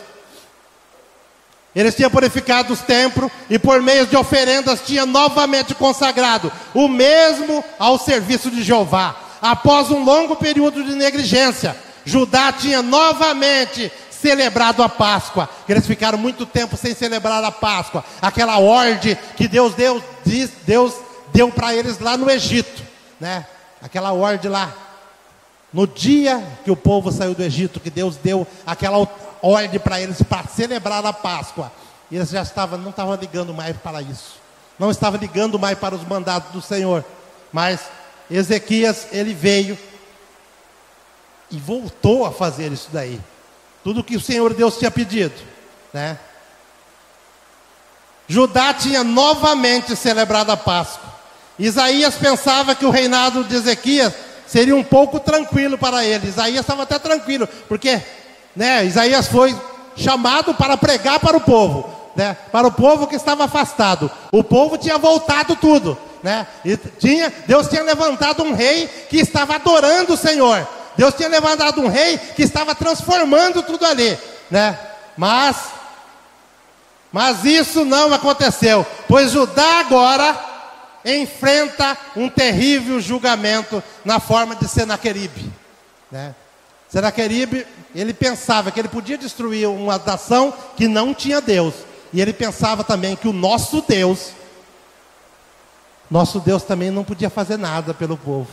Eles 1.75 1.95
tinham 1.95 2.09
purificado 2.09 2.73
os 2.73 2.81
templos 2.81 3.31
e 3.49 3.59
por 3.59 3.81
meio 3.81 4.07
de 4.07 4.17
oferendas 4.17 4.81
tinha 4.81 5.05
novamente 5.05 5.75
consagrado 5.75 6.51
o 6.73 6.87
mesmo 6.87 7.63
ao 7.77 7.99
serviço 7.99 8.49
de 8.49 8.63
Jeová. 8.63 9.15
Após 9.41 9.91
um 9.91 10.03
longo 10.03 10.35
período 10.35 10.83
de 10.83 10.93
negligência, 10.95 11.75
Judá 12.03 12.51
tinha 12.51 12.81
novamente 12.81 13.91
celebrado 14.09 14.83
a 14.83 14.89
Páscoa. 14.89 15.47
Eles 15.67 15.85
ficaram 15.85 16.17
muito 16.17 16.45
tempo 16.45 16.75
sem 16.75 16.93
celebrar 16.93 17.43
a 17.43 17.51
Páscoa, 17.51 18.03
aquela 18.21 18.57
ordem 18.57 19.17
que 19.37 19.47
Deus 19.47 19.73
deu, 19.75 20.03
Deus 20.65 20.93
deu 21.31 21.51
para 21.51 21.73
eles 21.73 21.99
lá 21.99 22.17
no 22.17 22.29
Egito, 22.29 22.83
né? 23.19 23.45
Aquela 23.81 24.11
ordem 24.11 24.51
lá. 24.51 24.73
No 25.71 25.85
dia 25.85 26.43
que 26.65 26.71
o 26.71 26.75
povo 26.75 27.11
saiu 27.11 27.35
do 27.35 27.43
Egito, 27.43 27.79
que 27.79 27.91
Deus 27.91 28.17
deu 28.17 28.45
aquela 28.65 29.07
ordem 29.41 29.79
para 29.79 30.01
eles 30.01 30.21
para 30.21 30.47
celebrar 30.47 31.05
a 31.05 31.13
Páscoa. 31.13 31.71
E 32.11 32.15
eles 32.15 32.29
já 32.29 32.41
estavam, 32.41 32.79
não 32.79 32.89
estavam 32.89 33.15
ligando 33.15 33.53
mais 33.53 33.75
para 33.77 34.01
isso. 34.01 34.39
Não 34.77 34.89
estavam 34.89 35.19
ligando 35.19 35.59
mais 35.59 35.77
para 35.77 35.95
os 35.95 36.07
mandados 36.07 36.51
do 36.51 36.61
Senhor. 36.61 37.03
Mas 37.51 37.81
Ezequias, 38.29 39.07
ele 39.11 39.33
veio 39.33 39.77
e 41.51 41.57
voltou 41.57 42.25
a 42.25 42.31
fazer 42.31 42.71
isso 42.71 42.89
daí. 42.91 43.19
Tudo 43.83 44.03
que 44.03 44.15
o 44.15 44.21
Senhor 44.21 44.53
Deus 44.53 44.77
tinha 44.77 44.91
pedido, 44.91 45.35
né? 45.93 46.17
Judá 48.27 48.73
tinha 48.73 49.03
novamente 49.03 49.95
celebrado 49.95 50.51
a 50.51 50.57
Páscoa. 50.57 51.09
Isaías 51.57 52.15
pensava 52.15 52.75
que 52.75 52.85
o 52.85 52.91
reinado 52.91 53.43
de 53.43 53.55
Ezequias 53.55 54.13
seria 54.45 54.75
um 54.75 54.83
pouco 54.83 55.19
tranquilo 55.19 55.77
para 55.77 56.05
ele. 56.05 56.27
Isaías 56.27 56.61
estava 56.61 56.83
até 56.83 56.99
tranquilo, 56.99 57.47
porque 57.67 57.99
né, 58.59 58.85
Isaías 58.85 59.25
foi 59.29 59.55
chamado 59.95 60.53
para 60.53 60.75
pregar 60.75 61.17
para 61.17 61.37
o 61.37 61.39
povo, 61.39 61.89
né, 62.13 62.35
para 62.51 62.67
o 62.67 62.71
povo 62.71 63.07
que 63.07 63.15
estava 63.15 63.45
afastado. 63.45 64.11
O 64.33 64.43
povo 64.43 64.77
tinha 64.77 64.97
voltado 64.97 65.55
tudo, 65.55 65.97
né, 66.21 66.45
e 66.65 66.75
tinha, 66.75 67.33
Deus 67.47 67.69
tinha 67.69 67.81
levantado 67.83 68.43
um 68.43 68.53
rei 68.53 68.87
que 69.09 69.15
estava 69.15 69.55
adorando 69.55 70.13
o 70.13 70.17
Senhor. 70.17 70.67
Deus 70.97 71.13
tinha 71.13 71.29
levantado 71.29 71.79
um 71.79 71.87
rei 71.87 72.17
que 72.17 72.43
estava 72.43 72.75
transformando 72.75 73.63
tudo 73.63 73.85
ali, 73.85 74.19
né? 74.51 74.77
Mas 75.15 75.55
mas 77.11 77.45
isso 77.45 77.85
não 77.85 78.13
aconteceu, 78.13 78.85
pois 79.07 79.31
Judá 79.31 79.79
agora 79.79 80.37
enfrenta 81.05 81.97
um 82.15 82.29
terrível 82.29 82.99
julgamento 82.99 83.81
na 84.03 84.19
forma 84.19 84.53
de 84.55 84.67
Senaqueribe, 84.67 85.49
né? 86.11 86.35
Senaqueribe, 86.89 87.67
ele 87.93 88.13
pensava 88.13 88.71
que 88.71 88.79
ele 88.79 88.87
podia 88.87 89.17
destruir 89.17 89.67
uma 89.67 89.97
nação 89.97 90.53
que 90.75 90.87
não 90.87 91.13
tinha 91.13 91.39
Deus. 91.39 91.73
E 92.11 92.19
ele 92.19 92.33
pensava 92.33 92.83
também 92.83 93.15
que 93.15 93.27
o 93.27 93.33
nosso 93.33 93.83
Deus, 93.87 94.31
nosso 96.09 96.39
Deus 96.39 96.63
também 96.63 96.89
não 96.89 97.03
podia 97.03 97.29
fazer 97.29 97.57
nada 97.57 97.93
pelo 97.93 98.17
povo. 98.17 98.49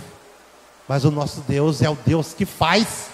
Mas 0.87 1.05
o 1.05 1.11
nosso 1.11 1.41
Deus 1.49 1.81
é 1.81 1.89
o 1.89 1.97
Deus 2.07 2.35
que 2.35 2.45
faz, 2.45 3.09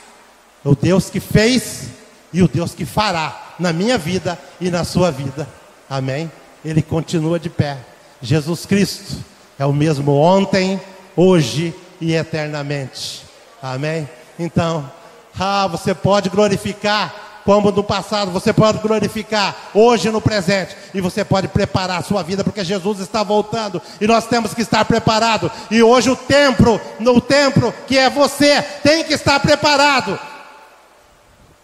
é 0.65 0.69
o 0.69 0.75
Deus 0.75 1.09
que 1.09 1.21
fez 1.21 1.87
e 2.33 2.43
o 2.43 2.49
Deus 2.49 2.75
que 2.75 2.85
fará 2.85 3.55
na 3.59 3.73
minha 3.73 3.97
vida 3.97 4.39
e 4.61 4.71
na 4.71 4.85
sua 4.85 5.13
vida. 5.13 5.49
Amém? 5.89 6.31
Ele 6.65 6.83
continua 6.83 7.39
de 7.39 7.49
pé. 7.49 7.79
Jesus 8.21 8.67
Cristo 8.67 9.25
é 9.59 9.65
o 9.65 9.73
mesmo 9.73 10.13
ontem, 10.17 10.81
hoje 11.17 11.73
e 12.01 12.15
eternamente. 12.15 13.25
Amém? 13.63 14.09
Então, 14.39 14.91
ah, 15.39 15.67
você 15.67 15.95
pode 15.95 16.29
glorificar 16.29 17.15
como 17.45 17.71
no 17.71 17.83
passado, 17.83 18.31
você 18.31 18.53
pode 18.53 18.79
glorificar 18.79 19.55
hoje 19.75 20.11
no 20.11 20.21
presente, 20.21 20.77
e 20.95 21.01
você 21.01 21.25
pode 21.25 21.49
preparar 21.49 22.01
a 22.01 22.03
sua 22.03 22.23
vida, 22.23 22.45
porque 22.45 22.65
Jesus 22.65 23.01
está 23.01 23.23
voltando, 23.23 23.83
e 24.01 24.07
nós 24.07 24.27
temos 24.27 24.55
que 24.55 24.63
estar 24.63 24.85
preparados. 24.85 25.51
E 25.71 25.83
hoje 25.83 26.11
o 26.11 26.17
templo, 26.17 26.81
no 27.01 27.21
templo 27.21 27.75
que 27.87 27.99
é 27.99 28.09
você, 28.09 28.63
tem 28.83 29.05
que 29.05 29.15
estar 29.15 29.41
preparado. 29.41 30.19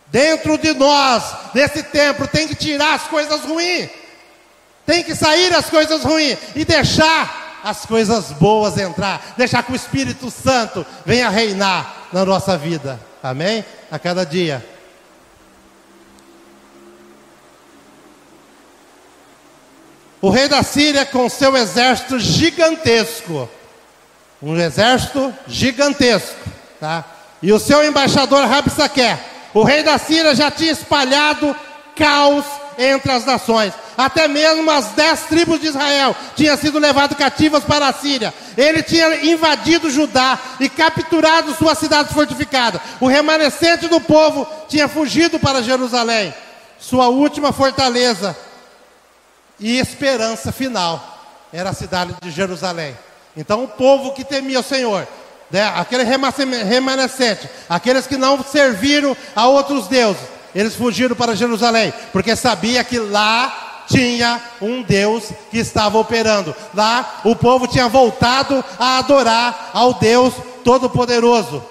Dentro 0.09 0.57
de 0.57 0.73
nós, 0.73 1.23
desse 1.53 1.83
templo, 1.83 2.27
tem 2.27 2.49
que 2.49 2.55
tirar 2.55 2.95
as 2.95 3.03
coisas 3.03 3.43
ruins, 3.43 3.91
tem 4.87 5.05
que 5.05 5.15
sair 5.15 5.53
as 5.53 5.69
coisas 5.69 6.03
ruins 6.03 6.39
e 6.57 6.65
deixar 6.65 7.61
as 7.63 7.85
coisas 7.85 8.33
boas 8.33 8.79
entrar, 8.79 9.35
deixar 9.37 9.63
que 9.63 9.73
o 9.73 9.77
Espírito 9.77 10.31
Santo 10.31 10.85
venha 11.05 11.29
reinar 11.29 12.09
na 12.13 12.25
nossa 12.25 12.57
vida, 12.57 12.99
amém? 13.23 13.65
A 13.91 13.99
cada 13.99 14.25
dia. 14.25 14.65
O 20.21 20.31
rei 20.31 20.49
da 20.49 20.63
Síria 20.63 21.07
com 21.07 21.29
seu 21.29 21.57
exército 21.57 22.19
gigantesco, 22.19 23.49
um 24.43 24.57
exército 24.57 25.33
gigantesco, 25.47 26.37
tá? 26.81 27.05
E 27.41 27.53
o 27.53 27.59
seu 27.59 27.85
embaixador 27.85 28.45
Rabsaque, 28.47 29.17
o 29.55 29.63
rei 29.63 29.85
da 29.85 29.97
Síria 29.97 30.35
já 30.35 30.51
tinha 30.51 30.73
espalhado 30.73 31.55
caos 31.95 32.45
entre 32.79 33.11
as 33.11 33.25
nações. 33.25 33.75
Até 33.97 34.29
mesmo 34.29 34.71
as 34.71 34.93
dez 34.93 35.23
tribos 35.23 35.61
de 35.61 35.67
Israel 35.67 36.15
tinham 36.37 36.57
sido 36.57 36.79
levadas 36.79 37.19
cativas 37.19 37.65
para 37.65 37.89
a 37.89 37.93
Síria. 37.93 38.33
Ele 38.57 38.83
tinha 38.83 39.25
invadido 39.25 39.91
Judá 39.91 40.39
e 40.61 40.69
capturado 40.69 41.55
suas 41.57 41.77
cidades 41.79 42.13
fortificadas. 42.13 42.81
O 43.01 43.09
remanescente 43.09 43.89
do 43.89 44.01
povo 44.01 44.47
tinha 44.69 44.87
fugido 44.87 45.41
para 45.41 45.63
Jerusalém. 45.63 46.33
Sua 46.79 47.09
última 47.09 47.53
fortaleza 47.53 48.37
e 49.59 49.79
esperança 49.81 50.53
final 50.53 51.19
era 51.53 51.71
a 51.71 51.75
cidade 51.75 52.15
de 52.23 52.31
Jerusalém. 52.31 52.97
Então, 53.37 53.65
o 53.65 53.69
povo 53.69 54.13
que 54.13 54.25
temia 54.25 54.61
o 54.61 54.63
Senhor, 54.63 55.07
né, 55.51 55.73
aquele 55.75 56.05
remanescente, 56.05 57.49
aqueles 57.69 58.07
que 58.07 58.17
não 58.17 58.43
serviram 58.45 59.17
a 59.35 59.49
outros 59.49 59.89
deuses, 59.89 60.23
eles 60.55 60.75
fugiram 60.75 61.15
para 61.15 61.37
Jerusalém, 61.37 61.93
porque 62.13 62.35
sabia 62.35 62.83
que 62.85 62.99
lá 62.99 63.85
tinha 63.89 64.41
um 64.61 64.83
Deus 64.83 65.31
que 65.51 65.59
estava 65.59 65.99
operando. 65.99 66.55
Lá 66.75 67.21
o 67.25 67.35
povo 67.35 67.67
tinha 67.67 67.89
voltado 67.89 68.65
a 68.79 68.99
adorar 68.99 69.71
ao 69.73 69.95
Deus 69.95 70.35
Todo-Poderoso. 70.63 71.65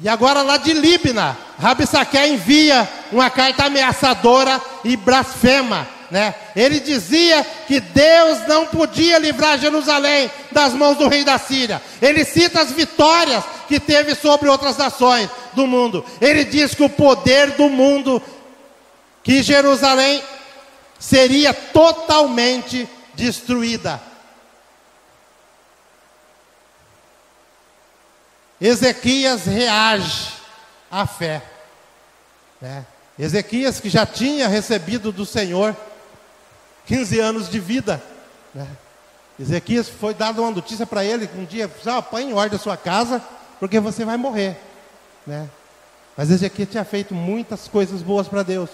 E 0.00 0.08
agora 0.08 0.42
lá 0.42 0.56
de 0.56 0.72
Líbina, 0.72 1.36
Rabissaque 1.60 2.18
envia 2.18 2.88
uma 3.10 3.30
carta 3.30 3.64
ameaçadora 3.66 4.60
e 4.84 4.96
blasfema. 4.96 5.86
Né? 6.12 6.34
Ele 6.54 6.78
dizia 6.78 7.42
que 7.66 7.80
Deus 7.80 8.46
não 8.46 8.66
podia 8.66 9.18
livrar 9.18 9.58
Jerusalém 9.58 10.30
das 10.50 10.74
mãos 10.74 10.98
do 10.98 11.08
rei 11.08 11.24
da 11.24 11.38
Síria. 11.38 11.80
Ele 12.02 12.22
cita 12.22 12.60
as 12.60 12.70
vitórias 12.70 13.42
que 13.66 13.80
teve 13.80 14.14
sobre 14.14 14.46
outras 14.46 14.76
nações 14.76 15.30
do 15.54 15.66
mundo. 15.66 16.04
Ele 16.20 16.44
diz 16.44 16.74
que 16.74 16.82
o 16.82 16.90
poder 16.90 17.52
do 17.52 17.70
mundo, 17.70 18.22
que 19.22 19.42
Jerusalém 19.42 20.22
seria 20.98 21.54
totalmente 21.54 22.86
destruída. 23.14 23.98
Ezequias 28.60 29.46
reage 29.46 30.28
à 30.90 31.06
fé. 31.06 31.40
Né? 32.60 32.84
Ezequias, 33.18 33.80
que 33.80 33.88
já 33.88 34.04
tinha 34.04 34.46
recebido 34.46 35.10
do 35.10 35.24
Senhor 35.24 35.74
15 36.86 37.20
anos 37.20 37.48
de 37.48 37.58
vida. 37.58 38.02
Né? 38.54 38.66
Ezequias 39.38 39.88
foi 39.88 40.14
dado 40.14 40.42
uma 40.42 40.50
notícia 40.50 40.86
para 40.86 41.04
ele 41.04 41.28
um 41.36 41.44
dia: 41.44 41.70
ah, 41.86 42.02
põe 42.02 42.30
em 42.30 42.32
ordem 42.32 42.56
a 42.56 42.62
sua 42.62 42.76
casa, 42.76 43.22
porque 43.58 43.80
você 43.80 44.04
vai 44.04 44.16
morrer. 44.16 44.56
Né? 45.26 45.48
Mas 46.16 46.30
Ezequias 46.30 46.68
tinha 46.70 46.84
feito 46.84 47.14
muitas 47.14 47.68
coisas 47.68 48.02
boas 48.02 48.28
para 48.28 48.42
Deus. 48.42 48.70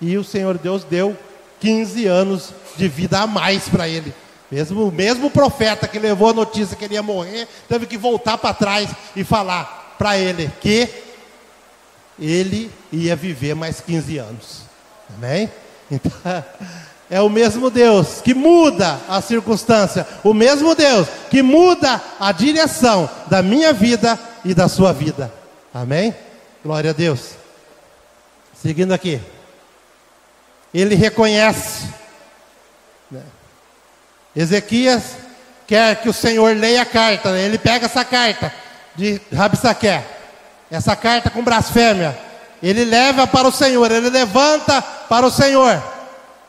E 0.00 0.16
o 0.18 0.24
Senhor 0.24 0.58
Deus 0.58 0.84
deu 0.84 1.16
15 1.60 2.06
anos 2.06 2.52
de 2.76 2.88
vida 2.88 3.20
a 3.20 3.26
mais 3.26 3.68
para 3.68 3.88
ele. 3.88 4.12
Mesmo 4.50 4.86
o 4.86 4.92
mesmo 4.92 5.30
profeta 5.30 5.88
que 5.88 5.98
levou 5.98 6.30
a 6.30 6.34
notícia 6.34 6.76
que 6.76 6.84
ele 6.84 6.94
ia 6.94 7.02
morrer, 7.02 7.48
teve 7.68 7.86
que 7.86 7.98
voltar 7.98 8.38
para 8.38 8.54
trás 8.54 8.90
e 9.16 9.24
falar 9.24 9.94
para 9.98 10.16
ele 10.18 10.50
que 10.60 10.88
ele 12.18 12.70
ia 12.92 13.16
viver 13.16 13.54
mais 13.54 13.80
15 13.80 14.18
anos. 14.18 14.60
Amém? 15.16 15.50
Então, 15.88 16.10
é 17.10 17.20
o 17.20 17.28
mesmo 17.28 17.70
Deus 17.70 18.20
que 18.20 18.34
muda 18.34 18.98
a 19.08 19.20
circunstância, 19.20 20.06
o 20.24 20.34
mesmo 20.34 20.74
Deus 20.74 21.06
que 21.30 21.42
muda 21.42 22.02
a 22.18 22.32
direção 22.32 23.08
da 23.26 23.42
minha 23.42 23.72
vida 23.72 24.18
e 24.44 24.54
da 24.54 24.68
sua 24.68 24.92
vida. 24.92 25.32
Amém? 25.72 26.14
Glória 26.64 26.90
a 26.90 26.94
Deus. 26.94 27.30
Seguindo 28.60 28.92
aqui. 28.92 29.20
Ele 30.74 30.94
reconhece 30.94 31.86
né? 33.10 33.22
Ezequias 34.34 35.16
quer 35.66 35.96
que 36.00 36.08
o 36.08 36.12
Senhor 36.12 36.56
leia 36.56 36.82
a 36.82 36.86
carta, 36.86 37.32
né? 37.32 37.42
ele 37.42 37.58
pega 37.58 37.86
essa 37.86 38.04
carta 38.04 38.52
de 38.94 39.20
Rabsaque, 39.34 40.00
essa 40.70 40.94
carta 40.96 41.30
com 41.30 41.42
blasfêmia, 41.42 42.16
ele 42.62 42.84
leva 42.84 43.26
para 43.26 43.46
o 43.46 43.52
Senhor, 43.52 43.90
ele 43.90 44.10
levanta 44.10 44.80
para 44.82 45.26
o 45.26 45.30
Senhor, 45.30 45.82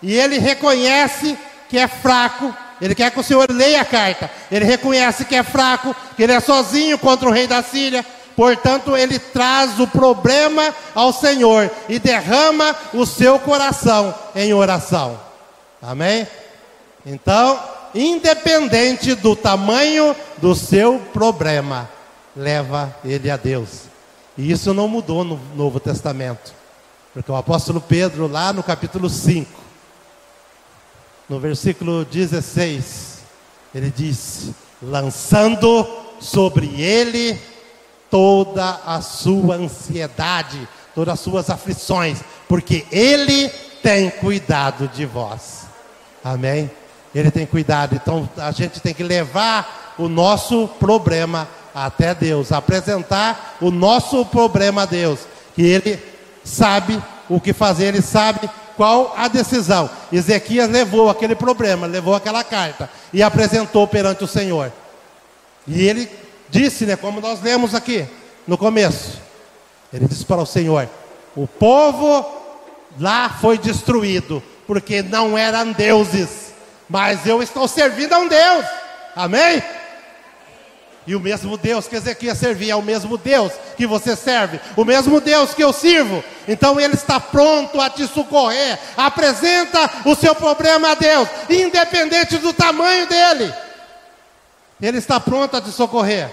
e 0.01 0.13
ele 0.13 0.37
reconhece 0.37 1.37
que 1.69 1.77
é 1.77 1.87
fraco, 1.87 2.53
ele 2.81 2.95
quer 2.95 3.11
que 3.11 3.19
o 3.19 3.23
Senhor 3.23 3.49
leia 3.51 3.81
a 3.81 3.85
carta, 3.85 4.29
ele 4.51 4.65
reconhece 4.65 5.25
que 5.25 5.35
é 5.35 5.43
fraco, 5.43 5.95
que 6.15 6.23
ele 6.23 6.33
é 6.33 6.39
sozinho 6.39 6.97
contra 6.97 7.27
o 7.27 7.31
rei 7.31 7.47
da 7.47 7.63
Síria, 7.63 8.05
portanto 8.35 8.95
ele 8.95 9.17
traz 9.17 9.79
o 9.79 9.87
problema 9.87 10.73
ao 10.93 11.11
Senhor 11.11 11.69
e 11.89 11.97
derrama 11.99 12.75
o 12.93 13.05
seu 13.05 13.39
coração 13.39 14.13
em 14.35 14.53
oração. 14.53 15.19
Amém? 15.81 16.27
Então, 17.05 17.59
independente 17.95 19.15
do 19.15 19.35
tamanho 19.35 20.15
do 20.37 20.53
seu 20.53 20.99
problema, 21.13 21.89
leva 22.35 22.95
ele 23.03 23.29
a 23.29 23.37
Deus. 23.37 23.87
E 24.37 24.51
isso 24.51 24.73
não 24.73 24.87
mudou 24.87 25.23
no 25.23 25.39
Novo 25.55 25.79
Testamento. 25.79 26.53
Porque 27.13 27.31
o 27.31 27.35
apóstolo 27.35 27.81
Pedro, 27.81 28.27
lá 28.27 28.53
no 28.53 28.61
capítulo 28.61 29.09
5, 29.09 29.66
no 31.29 31.39
versículo 31.39 32.05
16, 32.05 33.19
ele 33.73 33.91
diz: 33.95 34.51
lançando 34.81 35.87
sobre 36.19 36.81
ele 36.81 37.39
toda 38.09 38.79
a 38.85 39.01
sua 39.01 39.55
ansiedade, 39.55 40.67
todas 40.95 41.15
as 41.15 41.19
suas 41.19 41.49
aflições, 41.49 42.19
porque 42.47 42.85
ele 42.91 43.49
tem 43.83 44.09
cuidado 44.09 44.87
de 44.87 45.05
vós. 45.05 45.65
Amém? 46.23 46.69
Ele 47.13 47.31
tem 47.31 47.45
cuidado. 47.45 47.95
Então 47.95 48.29
a 48.37 48.51
gente 48.51 48.79
tem 48.79 48.93
que 48.93 49.03
levar 49.03 49.95
o 49.97 50.07
nosso 50.07 50.67
problema 50.79 51.47
até 51.73 52.15
Deus, 52.15 52.51
apresentar 52.51 53.57
o 53.61 53.69
nosso 53.69 54.25
problema 54.25 54.83
a 54.83 54.85
Deus, 54.85 55.19
que 55.55 55.61
Ele 55.61 56.01
sabe 56.43 57.01
o 57.29 57.39
que 57.39 57.53
fazer, 57.53 57.85
Ele 57.87 58.01
sabe 58.01 58.49
qual 58.77 59.13
a 59.17 59.27
decisão. 59.27 59.89
Ezequias 60.11 60.69
levou 60.69 61.09
aquele 61.09 61.35
problema, 61.35 61.85
levou 61.85 62.15
aquela 62.15 62.43
carta 62.43 62.89
e 63.11 63.21
apresentou 63.21 63.85
perante 63.87 64.23
o 64.23 64.27
Senhor. 64.27 64.71
E 65.67 65.85
ele 65.85 66.09
disse, 66.49 66.85
né, 66.85 66.95
como 66.95 67.19
nós 67.19 67.41
lemos 67.41 67.75
aqui 67.75 68.07
no 68.47 68.57
começo, 68.57 69.19
ele 69.91 70.07
disse 70.07 70.23
para 70.23 70.41
o 70.41 70.45
Senhor: 70.45 70.87
o 71.35 71.45
povo 71.45 72.25
lá 72.97 73.27
foi 73.41 73.57
destruído, 73.57 74.41
porque 74.65 75.01
não 75.01 75.37
eram 75.37 75.73
deuses 75.73 76.47
mas 76.89 77.25
eu 77.25 77.41
estou 77.43 77.67
servindo 77.67 78.13
a 78.13 78.19
um 78.19 78.27
Deus. 78.27 78.65
Amém? 79.15 79.61
E 81.07 81.15
o 81.15 81.21
mesmo 81.21 81.55
Deus 81.57 81.87
que 81.87 81.95
Ezequias 81.95 82.37
servia 82.37 82.73
é 82.73 82.75
o 82.75 82.81
mesmo 82.81 83.17
Deus 83.17 83.53
que 83.77 83.87
você 83.87 84.13
serve, 84.13 84.59
o 84.75 84.83
mesmo 84.83 85.21
Deus 85.21 85.53
que 85.53 85.63
eu 85.63 85.71
sirvo. 85.71 86.21
Então 86.45 86.77
ele 86.77 86.95
está 86.95 87.17
pronto 87.17 87.79
a 87.79 87.89
te 87.89 88.05
socorrer. 88.05 88.77
Apresenta 88.97 89.89
o 90.03 90.13
seu 90.15 90.35
problema 90.35 90.91
a 90.91 90.95
Deus, 90.95 91.29
independente 91.49 92.37
do 92.39 92.51
tamanho 92.51 93.07
dele. 93.07 93.53
Ele 94.81 94.97
está 94.97 95.17
pronto 95.17 95.55
a 95.55 95.61
te 95.61 95.71
socorrer. 95.71 96.29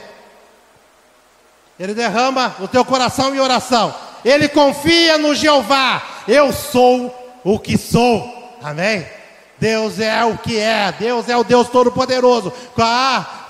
Ele 1.79 1.95
derrama 1.95 2.57
o 2.59 2.67
teu 2.67 2.85
coração 2.85 3.33
em 3.33 3.39
oração. 3.39 3.95
Ele 4.25 4.49
confia 4.49 5.17
no 5.19 5.37
Jeová. 5.37 6.03
Eu 6.27 6.53
sou 6.53 7.15
o 7.45 7.61
que 7.61 7.79
sou. 7.79 8.59
Amém? 8.61 9.07
Deus 9.57 10.01
é 10.01 10.25
o 10.25 10.37
que 10.37 10.59
é, 10.59 10.93
Deus 10.99 11.29
é 11.29 11.37
o 11.37 11.45
Deus 11.45 11.69
Todo-Poderoso. 11.69 12.53
Ah, 12.77 13.47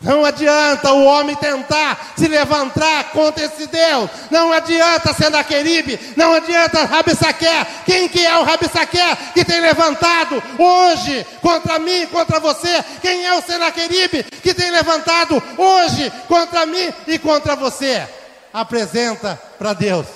não 0.00 0.24
adianta 0.24 0.92
o 0.92 1.04
homem 1.04 1.36
tentar 1.36 2.14
se 2.16 2.26
levantar 2.26 3.10
contra 3.12 3.44
esse 3.44 3.66
Deus. 3.66 4.10
Não 4.30 4.50
adianta 4.50 5.12
Senaqueribe, 5.12 6.00
não 6.16 6.32
adianta 6.32 6.84
Rabissaque. 6.84 7.46
Quem 7.84 8.08
que 8.08 8.24
é 8.24 8.38
o 8.38 8.42
Rabissaque 8.42 8.98
que 9.34 9.44
tem 9.44 9.60
levantado 9.60 10.42
hoje 10.58 11.26
contra 11.42 11.78
mim, 11.78 12.06
contra 12.06 12.40
você? 12.40 12.82
Quem 13.02 13.26
é 13.26 13.34
o 13.34 13.42
Senaqueribe 13.42 14.22
que 14.24 14.54
tem 14.54 14.70
levantado 14.70 15.42
hoje 15.58 16.10
contra 16.26 16.64
mim 16.64 16.92
e 17.06 17.18
contra 17.18 17.54
você? 17.54 18.08
Apresenta 18.54 19.40
para 19.58 19.74
Deus. 19.74 20.06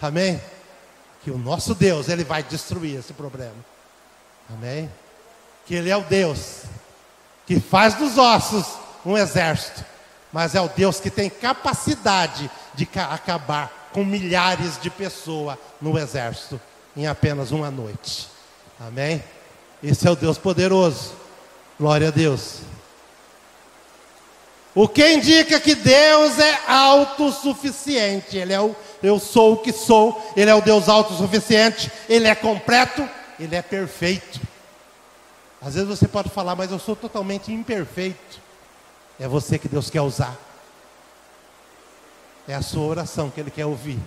Amém? 0.00 0.40
Que 1.22 1.30
o 1.30 1.36
nosso 1.36 1.74
Deus, 1.74 2.08
ele 2.08 2.24
vai 2.24 2.42
destruir 2.42 3.00
esse 3.00 3.12
problema. 3.12 3.54
Amém? 4.48 4.90
Que 5.66 5.74
ele 5.74 5.90
é 5.90 5.96
o 5.96 6.02
Deus 6.02 6.62
que 7.46 7.60
faz 7.60 7.94
dos 7.94 8.18
ossos 8.18 8.66
um 9.06 9.16
exército, 9.16 9.84
mas 10.32 10.54
é 10.54 10.60
o 10.60 10.68
Deus 10.68 10.98
que 10.98 11.10
tem 11.10 11.30
capacidade 11.30 12.50
de 12.74 12.88
acabar 13.08 13.88
com 13.92 14.04
milhares 14.04 14.78
de 14.80 14.90
pessoas 14.90 15.56
no 15.80 15.96
exército 15.96 16.60
em 16.96 17.06
apenas 17.06 17.52
uma 17.52 17.70
noite. 17.70 18.28
Amém? 18.80 19.22
Esse 19.82 20.08
é 20.08 20.10
o 20.10 20.16
Deus 20.16 20.36
poderoso. 20.36 21.12
Glória 21.78 22.08
a 22.08 22.10
Deus. 22.10 22.60
O 24.74 24.88
que 24.88 25.08
indica 25.08 25.60
que 25.60 25.74
Deus 25.74 26.38
é 26.38 26.58
autossuficiente. 26.66 28.36
Ele 28.36 28.52
é 28.52 28.60
o 28.60 28.74
eu 29.02 29.18
sou 29.20 29.54
o 29.54 29.56
que 29.58 29.72
sou. 29.72 30.32
Ele 30.36 30.50
é 30.50 30.54
o 30.54 30.60
Deus 30.60 30.88
autossuficiente. 30.88 31.90
Ele 32.08 32.26
é 32.26 32.34
completo. 32.34 33.08
Ele 33.38 33.54
é 33.54 33.62
perfeito. 33.62 34.40
Às 35.62 35.74
vezes 35.74 35.88
você 35.88 36.08
pode 36.08 36.28
falar, 36.28 36.56
mas 36.56 36.70
eu 36.70 36.78
sou 36.78 36.96
totalmente 36.96 37.52
imperfeito. 37.52 38.45
É 39.18 39.26
você 39.26 39.58
que 39.58 39.68
Deus 39.68 39.90
quer 39.90 40.02
usar. 40.02 40.36
É 42.46 42.54
a 42.54 42.62
sua 42.62 42.86
oração 42.86 43.30
que 43.30 43.40
Ele 43.40 43.50
quer 43.50 43.66
ouvir. 43.66 43.98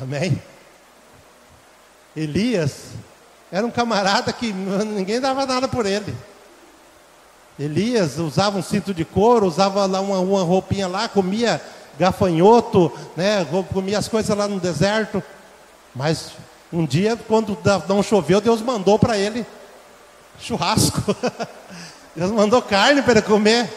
Amém? 0.00 0.40
Elias 2.16 2.92
era 3.50 3.66
um 3.66 3.70
camarada 3.70 4.32
que 4.32 4.52
ninguém 4.52 5.20
dava 5.20 5.46
nada 5.46 5.66
por 5.66 5.86
ele. 5.86 6.14
Elias 7.58 8.18
usava 8.18 8.58
um 8.58 8.62
cinto 8.62 8.92
de 8.92 9.04
couro, 9.04 9.46
usava 9.46 9.86
lá 9.86 10.00
uma, 10.00 10.20
uma 10.20 10.42
roupinha 10.42 10.86
lá, 10.86 11.08
comia 11.08 11.60
gafanhoto, 11.98 12.92
né, 13.16 13.44
comia 13.72 13.98
as 13.98 14.06
coisas 14.06 14.36
lá 14.36 14.46
no 14.46 14.60
deserto. 14.60 15.22
Mas 15.94 16.32
um 16.72 16.84
dia, 16.84 17.16
quando 17.16 17.58
não 17.88 18.02
choveu, 18.02 18.40
Deus 18.40 18.60
mandou 18.60 18.98
para 18.98 19.16
ele 19.16 19.44
churrasco. 20.38 21.02
Deus 22.14 22.30
mandou 22.30 22.60
carne 22.60 23.02
para 23.02 23.12
ele 23.12 23.22
comer. 23.22 23.68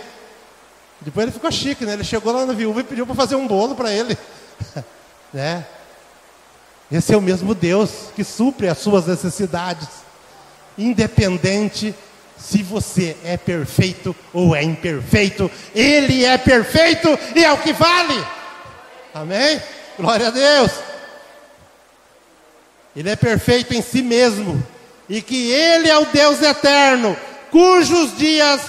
Depois 1.02 1.24
ele 1.24 1.34
ficou 1.34 1.52
chique, 1.52 1.86
né? 1.86 1.94
Ele 1.94 2.04
chegou 2.04 2.32
lá 2.32 2.46
na 2.46 2.54
viúva 2.54 2.80
e 2.80 2.84
pediu 2.84 3.06
para 3.06 3.16
fazer 3.16 3.36
um 3.36 3.48
bolo 3.48 3.76
para 3.76 3.92
ele. 3.92 4.18
né? 5.34 5.66
Esse 6.92 7.14
é 7.14 7.18
o 7.18 7.22
mesmo 7.22 7.56
Deus 7.56 7.90
que 8.16 8.24
supre 8.24 8.68
as 8.68 8.78
suas 8.78 9.08
necessidades, 9.08 9.88
independente 10.78 11.96
se 12.38 12.64
você 12.64 13.16
é 13.24 13.38
perfeito 13.38 14.16
ou 14.34 14.56
é 14.56 14.64
imperfeito, 14.64 15.50
Ele 15.76 16.26
é 16.26 16.38
perfeito 16.38 17.08
e 17.36 17.44
é 17.44 17.52
o 17.52 17.58
que 17.60 17.72
vale. 17.72 18.26
Amém? 19.14 19.62
Glória 19.98 20.28
a 20.28 20.32
Deus. 20.32 20.72
Ele 22.96 23.10
é 23.10 23.16
perfeito 23.16 23.74
em 23.74 23.82
si 23.82 24.02
mesmo 24.02 24.62
e 25.08 25.22
que 25.22 25.52
Ele 25.52 25.90
é 25.90 25.98
o 25.98 26.06
Deus 26.06 26.42
eterno, 26.42 27.16
cujos 27.52 28.18
dias 28.18 28.62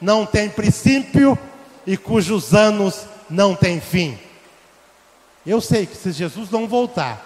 não 0.00 0.26
têm 0.26 0.48
princípio 0.48 1.38
e 1.86 1.96
cujos 1.96 2.54
anos 2.54 3.02
não 3.30 3.54
têm 3.54 3.80
fim. 3.80 4.18
Eu 5.46 5.60
sei 5.60 5.86
que 5.86 5.96
se 5.96 6.10
Jesus 6.10 6.50
não 6.50 6.66
voltar, 6.66 7.24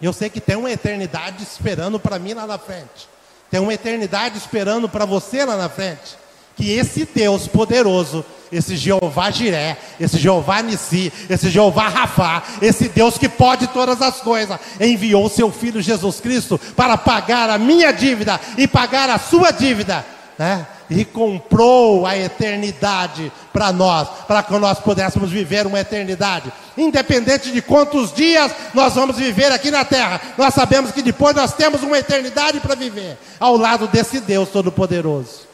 eu 0.00 0.12
sei 0.12 0.30
que 0.30 0.40
tem 0.40 0.56
uma 0.56 0.70
eternidade 0.70 1.42
esperando 1.42 2.00
para 2.00 2.18
mim 2.18 2.32
lá 2.32 2.46
na 2.46 2.58
frente. 2.58 3.08
Tem 3.50 3.60
uma 3.60 3.74
eternidade 3.74 4.38
esperando 4.38 4.88
para 4.88 5.04
você 5.04 5.44
lá 5.44 5.56
na 5.56 5.68
frente. 5.68 6.16
Que 6.56 6.72
esse 6.72 7.04
Deus 7.04 7.46
poderoso, 7.46 8.24
esse 8.50 8.76
Jeová 8.76 9.30
Jiré, 9.30 9.76
esse 10.00 10.18
Jeová 10.18 10.60
Nissi, 10.62 11.12
esse 11.28 11.50
Jeová 11.50 11.88
Rafá, 11.88 12.42
esse 12.60 12.88
Deus 12.88 13.16
que 13.16 13.28
pode 13.28 13.68
todas 13.68 14.02
as 14.02 14.20
coisas, 14.20 14.58
enviou 14.80 15.28
seu 15.28 15.52
filho 15.52 15.80
Jesus 15.80 16.20
Cristo 16.20 16.58
para 16.74 16.96
pagar 16.96 17.48
a 17.50 17.58
minha 17.58 17.92
dívida 17.92 18.40
e 18.56 18.66
pagar 18.66 19.08
a 19.08 19.18
sua 19.18 19.52
dívida, 19.52 20.04
né? 20.36 20.66
E 20.90 21.04
comprou 21.04 22.06
a 22.06 22.16
eternidade 22.16 23.30
para 23.52 23.72
nós, 23.72 24.08
para 24.26 24.42
que 24.42 24.56
nós 24.58 24.78
pudéssemos 24.78 25.30
viver 25.30 25.66
uma 25.66 25.80
eternidade. 25.80 26.52
Independente 26.76 27.50
de 27.50 27.60
quantos 27.60 28.12
dias 28.12 28.52
nós 28.72 28.94
vamos 28.94 29.16
viver 29.16 29.52
aqui 29.52 29.70
na 29.70 29.84
terra, 29.84 30.20
nós 30.36 30.54
sabemos 30.54 30.90
que 30.90 31.02
depois 31.02 31.34
nós 31.34 31.52
temos 31.52 31.82
uma 31.82 31.98
eternidade 31.98 32.60
para 32.60 32.74
viver 32.74 33.18
ao 33.38 33.56
lado 33.56 33.86
desse 33.88 34.20
Deus 34.20 34.48
Todo-Poderoso. 34.48 35.46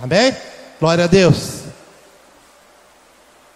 Amém? 0.00 0.36
Glória 0.78 1.04
a 1.04 1.08
Deus. 1.08 1.60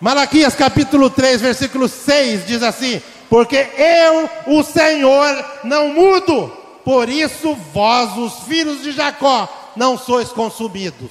Malaquias 0.00 0.54
capítulo 0.54 1.08
3, 1.08 1.40
versículo 1.40 1.88
6 1.88 2.46
diz 2.46 2.62
assim: 2.62 3.00
Porque 3.30 3.56
eu, 3.56 4.28
o 4.46 4.62
Senhor, 4.62 5.44
não 5.64 5.88
mudo, 5.88 6.52
por 6.84 7.08
isso 7.08 7.54
vós, 7.72 8.16
os 8.18 8.44
filhos 8.46 8.82
de 8.82 8.92
Jacó, 8.92 9.48
não 9.76 9.98
sois 9.98 10.30
consumidos. 10.30 11.10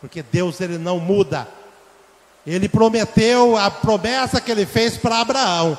Porque 0.00 0.22
Deus 0.22 0.60
ele 0.60 0.78
não 0.78 0.98
muda. 0.98 1.48
Ele 2.46 2.68
prometeu 2.68 3.56
a 3.56 3.70
promessa 3.70 4.40
que 4.40 4.50
ele 4.50 4.64
fez 4.64 4.96
para 4.96 5.20
Abraão. 5.20 5.76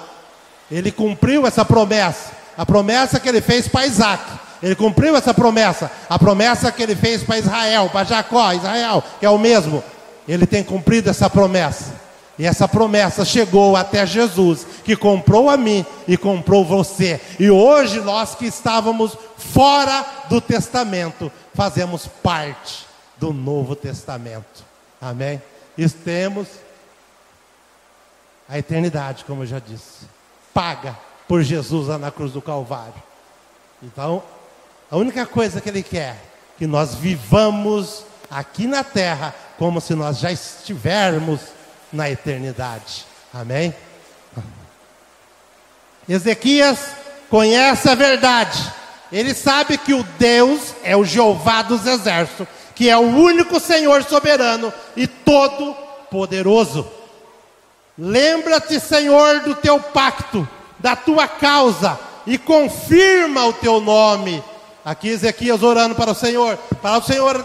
Ele 0.70 0.92
cumpriu 0.92 1.48
essa 1.48 1.64
promessa. 1.64 2.32
A 2.58 2.66
promessa 2.66 3.20
que 3.20 3.30
ele 3.30 3.42
fez 3.42 3.68
para 3.68 3.86
Isaac. 3.86 4.24
Ele 4.62 4.76
cumpriu 4.76 5.16
essa 5.16 5.34
promessa. 5.34 5.90
A 6.10 6.20
promessa 6.20 6.72
que 6.72 6.84
ele 6.84 6.96
fez 6.96 7.24
para 7.24 7.38
Israel, 7.38 7.90
para 7.90 8.04
Jacó, 8.04 8.52
Israel, 8.54 9.04
que 9.20 9.26
é 9.26 9.30
o 9.30 9.38
mesmo. 9.38 9.84
Ele 10.28 10.46
tem 10.46 10.64
cumprido 10.64 11.10
essa 11.10 11.30
promessa. 11.30 12.08
E 12.40 12.46
essa 12.46 12.68
promessa 12.68 13.26
chegou 13.26 13.76
até 13.76 14.06
Jesus, 14.06 14.66
que 14.84 14.96
comprou 14.96 15.50
a 15.50 15.58
mim 15.58 15.86
e 16.08 16.16
comprou 16.18 16.64
você. 16.64 17.20
E 17.40 17.50
hoje 17.50 18.00
nós 18.00 18.36
que 18.36 18.46
estávamos 18.46 19.18
fora 19.54 20.06
do 20.30 20.40
testamento, 20.40 21.32
fazemos 21.54 22.08
parte 22.08 22.86
do 23.18 23.34
Novo 23.34 23.76
Testamento. 23.76 24.64
Amém? 25.02 25.42
E 25.78 25.88
temos 25.90 26.48
a 28.50 28.58
eternidade, 28.58 29.26
como 29.26 29.44
eu 29.44 29.48
já 29.48 29.60
disse, 29.60 30.08
paga 30.54 30.98
por 31.28 31.44
Jesus 31.44 31.88
lá 31.88 31.98
na 31.98 32.12
cruz 32.12 32.32
do 32.32 32.42
Calvário. 32.42 33.02
Então, 33.84 34.24
a 34.90 34.98
única 34.98 35.26
coisa 35.26 35.60
que 35.62 35.70
Ele 35.70 35.84
quer 35.84 36.18
que 36.58 36.66
nós 36.66 36.96
vivamos 36.96 38.04
aqui 38.32 38.66
na 38.66 38.84
terra 38.84 39.34
como 39.58 39.80
se 39.80 39.94
nós 39.94 40.20
já 40.20 40.32
estivermos 40.32 41.42
na 41.92 42.10
eternidade. 42.10 43.06
Amém? 43.34 43.74
Ezequias 46.08 46.80
conhece 47.30 47.90
a 47.90 47.96
verdade. 47.96 48.72
Ele 49.12 49.34
sabe 49.34 49.78
que 49.78 49.94
o 49.94 50.04
Deus 50.20 50.74
é 50.84 50.96
o 50.96 51.06
Jeová 51.06 51.62
dos 51.62 51.86
exércitos, 51.86 52.48
que 52.76 52.90
é 52.90 52.98
o 52.98 53.02
único 53.02 53.60
Senhor 53.60 54.04
soberano 54.04 54.74
e 54.96 55.08
todo 55.08 55.76
poderoso. 56.12 56.88
Lembra-te, 57.98 58.80
Senhor, 58.80 59.40
do 59.40 59.56
teu 59.56 59.80
pacto, 59.80 60.48
da 60.78 60.96
tua 60.96 61.28
causa 61.28 62.00
e 62.26 62.38
confirma 62.38 63.46
o 63.46 63.54
teu 63.54 63.80
nome. 63.80 64.44
Aqui 64.86 65.10
Ezequias 65.10 65.64
orando 65.64 65.96
para 65.96 66.12
o 66.12 66.16
Senhor, 66.16 66.58
para 66.82 66.98
o 66.98 67.04
Senhor 67.04 67.44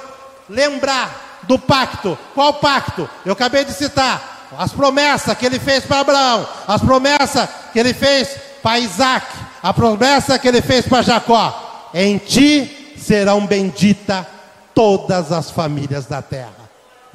lembrar 0.49 1.41
do 1.45 1.59
pacto. 1.59 2.19
Qual 2.35 2.55
pacto? 2.55 3.09
Eu 3.25 3.33
acabei 3.33 3.65
de 3.65 3.73
citar 3.73 4.49
as 4.59 4.73
promessas 4.73 5.37
que 5.37 5.47
ele 5.47 5.59
fez 5.59 5.85
para 5.85 6.01
Abraão, 6.01 6.47
as 6.69 6.83
promessas 6.83 7.49
que 7.73 7.79
ele 7.79 7.95
fez 7.95 8.37
para 8.63 8.79
Isaac, 8.79 9.27
a 9.63 9.73
promessa 9.73 10.39
que 10.39 10.49
ele 10.49 10.61
fez 10.61 10.87
para 10.87 11.03
Jacó: 11.03 11.91
em 11.95 12.19
ti 12.19 12.95
serão 12.99 13.47
benditas 13.47 14.27
todas 14.75 15.33
as 15.33 15.51
famílias 15.51 16.07
da 16.07 16.21
terra. 16.23 16.71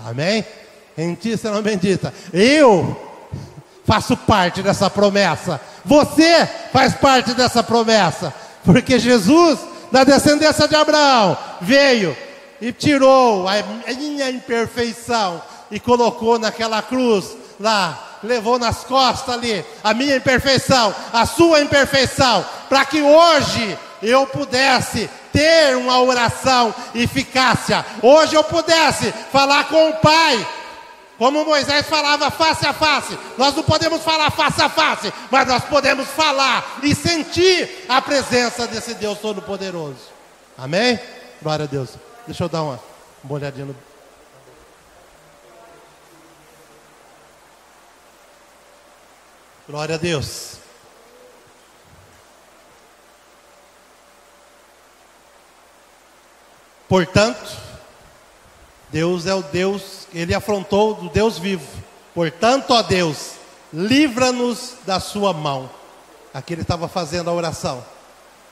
Amém? 0.06 0.46
Em 0.98 1.14
ti 1.16 1.38
serão 1.38 1.62
benditas. 1.62 2.12
Eu 2.32 2.96
faço 3.86 4.16
parte 4.16 4.62
dessa 4.62 4.90
promessa. 4.90 5.60
Você 5.86 6.48
faz 6.72 6.94
parte 6.94 7.34
dessa 7.34 7.64
promessa. 7.64 8.34
Porque 8.64 9.00
Jesus, 9.00 9.60
da 9.92 10.04
descendência 10.04 10.68
de 10.68 10.76
Abraão, 10.76 11.38
veio 11.62 12.16
e 12.60 12.74
tirou 12.74 13.48
a 13.48 13.54
minha 13.94 14.30
imperfeição 14.30 15.42
e 15.72 15.80
colocou 15.80 16.38
naquela 16.38 16.82
cruz 16.82 17.36
lá, 17.60 18.07
levou 18.24 18.58
nas 18.58 18.84
costas 18.84 19.34
ali 19.34 19.66
a 19.84 19.94
minha 19.94 20.16
imperfeição, 20.16 20.94
a 21.14 21.26
sua 21.26 21.62
imperfeição, 21.62 22.46
para 22.70 22.86
que 22.86 23.02
hoje 23.02 23.78
eu 24.02 24.26
pudesse 24.28 25.10
ter 25.32 25.76
uma 25.78 26.02
oração 26.02 26.74
eficácia, 26.96 27.86
hoje 28.02 28.36
eu 28.36 28.44
pudesse 28.44 29.12
falar 29.32 29.66
com 29.66 29.90
o 29.90 29.98
Pai, 29.98 30.48
como 31.18 31.46
Moisés 31.46 31.88
falava 31.88 32.30
face 32.30 32.66
a 32.66 32.74
face, 32.74 33.18
nós 33.38 33.56
não 33.56 33.64
podemos 33.64 34.02
falar 34.04 34.30
face 34.32 34.62
a 34.62 34.70
face, 34.70 35.12
mas 35.32 35.48
nós 35.48 35.64
podemos 35.66 36.08
falar 36.10 36.80
e 36.84 36.94
sentir 36.94 37.86
a 37.90 38.02
presença 38.02 38.68
desse 38.68 38.94
Deus 38.94 39.18
Todo-Poderoso. 39.20 39.98
Amém? 40.58 41.00
Glória 41.42 41.66
a 41.66 41.68
Deus. 41.68 41.90
Deixa 42.26 42.44
eu 42.44 42.50
dar 42.50 42.64
uma, 42.64 42.80
uma 43.24 43.34
olhadinha 43.34 43.66
no. 43.66 43.87
Glória 49.68 49.96
a 49.96 49.98
Deus. 49.98 50.54
Portanto, 56.88 57.52
Deus 58.90 59.26
é 59.26 59.36
o 59.36 59.42
Deus, 59.42 60.08
ele 60.14 60.34
afrontou 60.34 60.94
do 60.94 61.10
Deus 61.10 61.38
vivo. 61.38 61.68
Portanto, 62.16 62.72
ó 62.72 62.82
Deus, 62.82 63.32
livra-nos 63.74 64.76
da 64.86 65.02
sua 65.02 65.34
mão. 65.34 65.70
Aqui 66.34 66.54
ele 66.54 66.62
estava 66.62 66.88
fazendo 66.88 67.30
a 67.30 67.34
oração. 67.34 67.84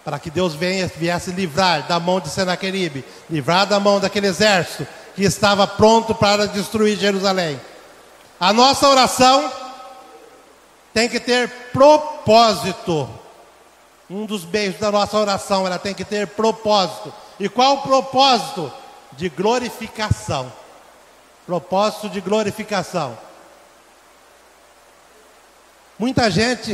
Para 0.04 0.20
que 0.20 0.30
Deus 0.30 0.54
venha, 0.54 0.92
viesse 0.98 1.32
livrar 1.32 1.88
da 1.88 1.98
mão 1.98 2.20
de 2.20 2.30
Senaqueribe, 2.30 3.06
livrar 3.30 3.66
da 3.66 3.80
mão 3.80 4.02
daquele 4.02 4.28
exército 4.28 4.86
que 5.16 5.24
estava 5.24 5.66
pronto 5.66 6.14
para 6.14 6.46
destruir 6.46 6.98
Jerusalém. 6.98 7.60
A 8.38 8.52
nossa 8.52 8.90
oração 8.90 9.50
tem 10.96 11.10
que 11.10 11.20
ter 11.20 11.50
propósito. 11.74 13.10
Um 14.10 14.26
dos 14.26 14.46
beijos 14.46 14.80
da 14.80 14.90
nossa 14.90 15.18
oração, 15.18 15.68
ela 15.68 15.78
tem 15.78 15.94
que 15.94 16.06
ter 16.06 16.26
propósito. 16.26 17.14
E 17.38 17.50
qual 17.50 17.74
o 17.74 17.82
propósito? 17.82 18.72
De 19.12 19.28
glorificação. 19.28 20.50
Propósito 21.46 22.08
de 22.08 22.22
glorificação. 22.22 23.18
Muita 26.00 26.32
gente 26.32 26.72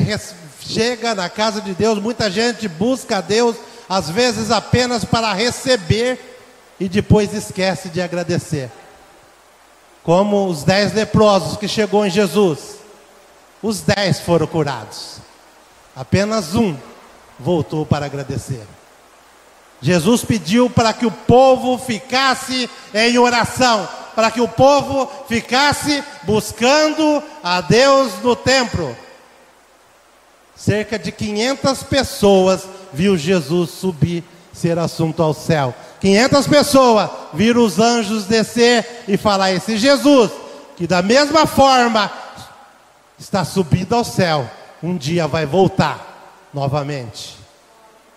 chega 0.59 1.15
na 1.15 1.27
casa 1.27 1.59
de 1.59 1.73
Deus, 1.73 1.97
muita 1.97 2.29
gente 2.29 2.67
busca 2.67 3.17
a 3.17 3.21
Deus, 3.21 3.55
às 3.89 4.07
vezes 4.07 4.51
apenas 4.51 5.03
para 5.03 5.33
receber 5.33 6.37
e 6.79 6.87
depois 6.87 7.33
esquece 7.33 7.89
de 7.89 7.99
agradecer. 7.99 8.71
Como 10.03 10.45
os 10.45 10.63
dez 10.63 10.93
leprosos 10.93 11.57
que 11.57 11.67
chegou 11.67 12.05
em 12.05 12.09
Jesus. 12.11 12.80
Os 13.61 13.81
dez 13.81 14.19
foram 14.19 14.47
curados. 14.47 15.17
Apenas 15.95 16.55
um 16.55 16.75
voltou 17.39 17.85
para 17.85 18.05
agradecer. 18.05 18.65
Jesus 19.81 20.23
pediu 20.23 20.69
para 20.69 20.93
que 20.93 21.05
o 21.05 21.11
povo 21.11 21.77
ficasse 21.77 22.69
em 22.93 23.17
oração, 23.17 23.87
para 24.15 24.29
que 24.29 24.39
o 24.39 24.47
povo 24.47 25.09
ficasse 25.27 26.03
buscando 26.23 27.21
a 27.43 27.61
Deus 27.61 28.13
no 28.21 28.35
templo. 28.35 28.95
Cerca 30.55 30.99
de 30.99 31.11
500 31.11 31.83
pessoas 31.83 32.67
viu 32.93 33.17
Jesus 33.17 33.71
subir, 33.71 34.23
ser 34.53 34.77
assunto 34.77 35.23
ao 35.23 35.33
céu. 35.33 35.73
500 35.99 36.47
pessoas 36.47 37.09
viram 37.33 37.63
os 37.63 37.79
anjos 37.79 38.25
descer 38.25 39.03
e 39.07 39.17
falar: 39.17 39.51
Esse 39.51 39.77
Jesus, 39.77 40.29
que 40.77 40.85
da 40.85 41.01
mesma 41.01 41.47
forma 41.47 42.11
está 43.21 43.45
subindo 43.45 43.93
ao 43.93 44.03
céu, 44.03 44.49
um 44.83 44.97
dia 44.97 45.27
vai 45.27 45.45
voltar 45.45 46.49
novamente. 46.53 47.37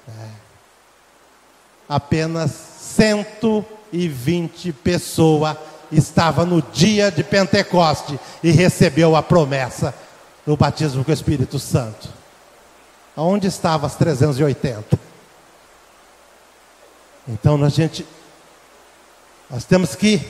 É 0.09 0.45
apenas 1.89 2.51
120 2.51 4.73
pessoas 4.73 5.57
estava 5.93 6.45
no 6.45 6.61
dia 6.61 7.11
de 7.11 7.23
Pentecoste 7.23 8.19
e 8.43 8.51
recebeu 8.51 9.15
a 9.15 9.23
promessa 9.23 9.95
do 10.47 10.57
batismo 10.57 11.05
com 11.05 11.11
o 11.11 11.15
Espírito 11.15 11.59
Santo. 11.59 12.09
Aonde 13.17 13.47
estavam 13.47 13.87
as 13.87 13.95
380? 13.95 14.99
Então 17.29 17.63
a 17.63 17.69
gente 17.69 18.07
nós 19.49 19.65
temos 19.65 19.95
que 19.95 20.21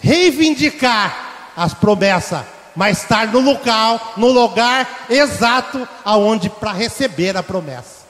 reivindicar 0.00 1.31
as 1.56 1.74
promessas, 1.74 2.42
mas 2.74 3.02
estar 3.02 3.28
no 3.28 3.40
local, 3.40 4.14
no 4.16 4.28
lugar 4.28 5.06
exato 5.08 5.86
aonde 6.04 6.48
para 6.48 6.72
receber 6.72 7.36
a 7.36 7.42
promessa. 7.42 8.02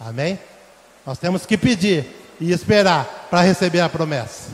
Amém? 0.00 0.38
Nós 1.06 1.18
temos 1.18 1.46
que 1.46 1.56
pedir 1.56 2.06
e 2.40 2.52
esperar 2.52 3.28
para 3.30 3.42
receber 3.42 3.80
a 3.80 3.88
promessa. 3.88 4.50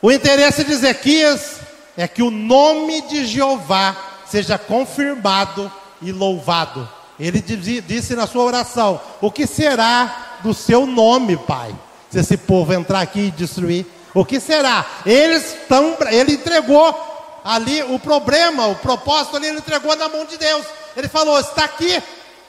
O 0.00 0.12
interesse 0.12 0.64
de 0.64 0.72
Ezequias 0.72 1.60
é 1.96 2.06
que 2.06 2.22
o 2.22 2.30
nome 2.30 3.00
de 3.02 3.24
Jeová 3.24 3.96
seja 4.26 4.58
confirmado 4.58 5.70
e 6.02 6.12
louvado. 6.12 6.88
Ele 7.18 7.40
disse 7.40 8.14
na 8.14 8.26
sua 8.26 8.44
oração: 8.44 9.00
O 9.20 9.30
que 9.30 9.46
será 9.46 10.40
do 10.42 10.52
seu 10.52 10.86
nome, 10.86 11.36
Pai? 11.36 11.74
Se 12.10 12.18
esse 12.18 12.36
povo 12.36 12.72
entrar 12.74 13.00
aqui 13.00 13.20
e 13.20 13.30
destruir, 13.30 13.86
o 14.14 14.24
que 14.24 14.38
será? 14.38 14.86
Eles 15.04 15.54
estão, 15.54 15.96
ele 16.08 16.34
entregou 16.34 17.40
ali 17.44 17.82
o 17.82 17.98
problema, 17.98 18.68
o 18.68 18.76
propósito 18.76 19.36
ali, 19.36 19.48
ele 19.48 19.58
entregou 19.58 19.94
na 19.96 20.08
mão 20.08 20.24
de 20.24 20.38
Deus. 20.38 20.64
Ele 20.96 21.08
falou: 21.08 21.38
está 21.38 21.64
aqui, 21.64 22.02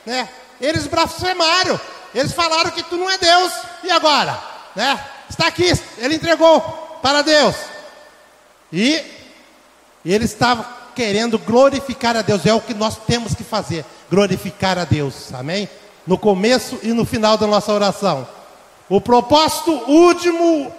né? 0.06 0.30
Eles 0.62 0.88
blasfemaram, 0.88 1.80
eles 2.14 2.32
falaram 2.32 2.72
que 2.72 2.84
tu 2.84 2.96
não 2.96 3.10
é 3.10 3.18
Deus, 3.18 3.52
e 3.84 3.92
agora, 3.92 4.40
né? 4.76 5.04
Está 5.30 5.48
aqui, 5.48 5.74
ele 5.98 6.16
entregou 6.16 6.62
para 7.02 7.24
Deus, 7.24 7.56
e, 8.72 9.04
ele 10.06 10.26
estava 10.26 10.66
querendo 10.96 11.38
glorificar 11.38 12.16
a 12.16 12.22
Deus, 12.22 12.46
é 12.46 12.54
o 12.54 12.62
que 12.62 12.74
nós 12.74 12.96
temos 13.06 13.34
que 13.34 13.44
fazer, 13.44 13.84
glorificar 14.10 14.78
a 14.78 14.86
Deus, 14.86 15.34
amém? 15.34 15.68
No 16.08 16.18
começo 16.18 16.80
e 16.84 16.90
no 16.94 17.04
final 17.04 17.38
da 17.38 17.48
nossa 17.48 17.74
oração. 17.74 18.28
O 18.88 19.02
propósito 19.02 19.72
último 19.72 20.72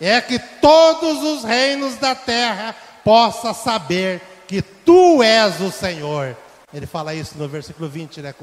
é 0.00 0.20
que 0.20 0.38
todos 0.38 1.22
os 1.22 1.44
reinos 1.44 1.96
da 1.96 2.14
terra 2.14 2.74
possam 3.04 3.54
saber 3.54 4.20
que 4.46 4.60
tu 4.60 5.22
és 5.22 5.60
o 5.60 5.70
Senhor 5.70 6.36
ele 6.76 6.86
fala 6.86 7.14
isso 7.14 7.38
no 7.38 7.48
versículo 7.48 7.88
20, 7.88 8.20
né, 8.20 8.34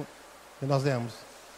que 0.60 0.66
nós 0.66 0.84
lemos. 0.84 1.13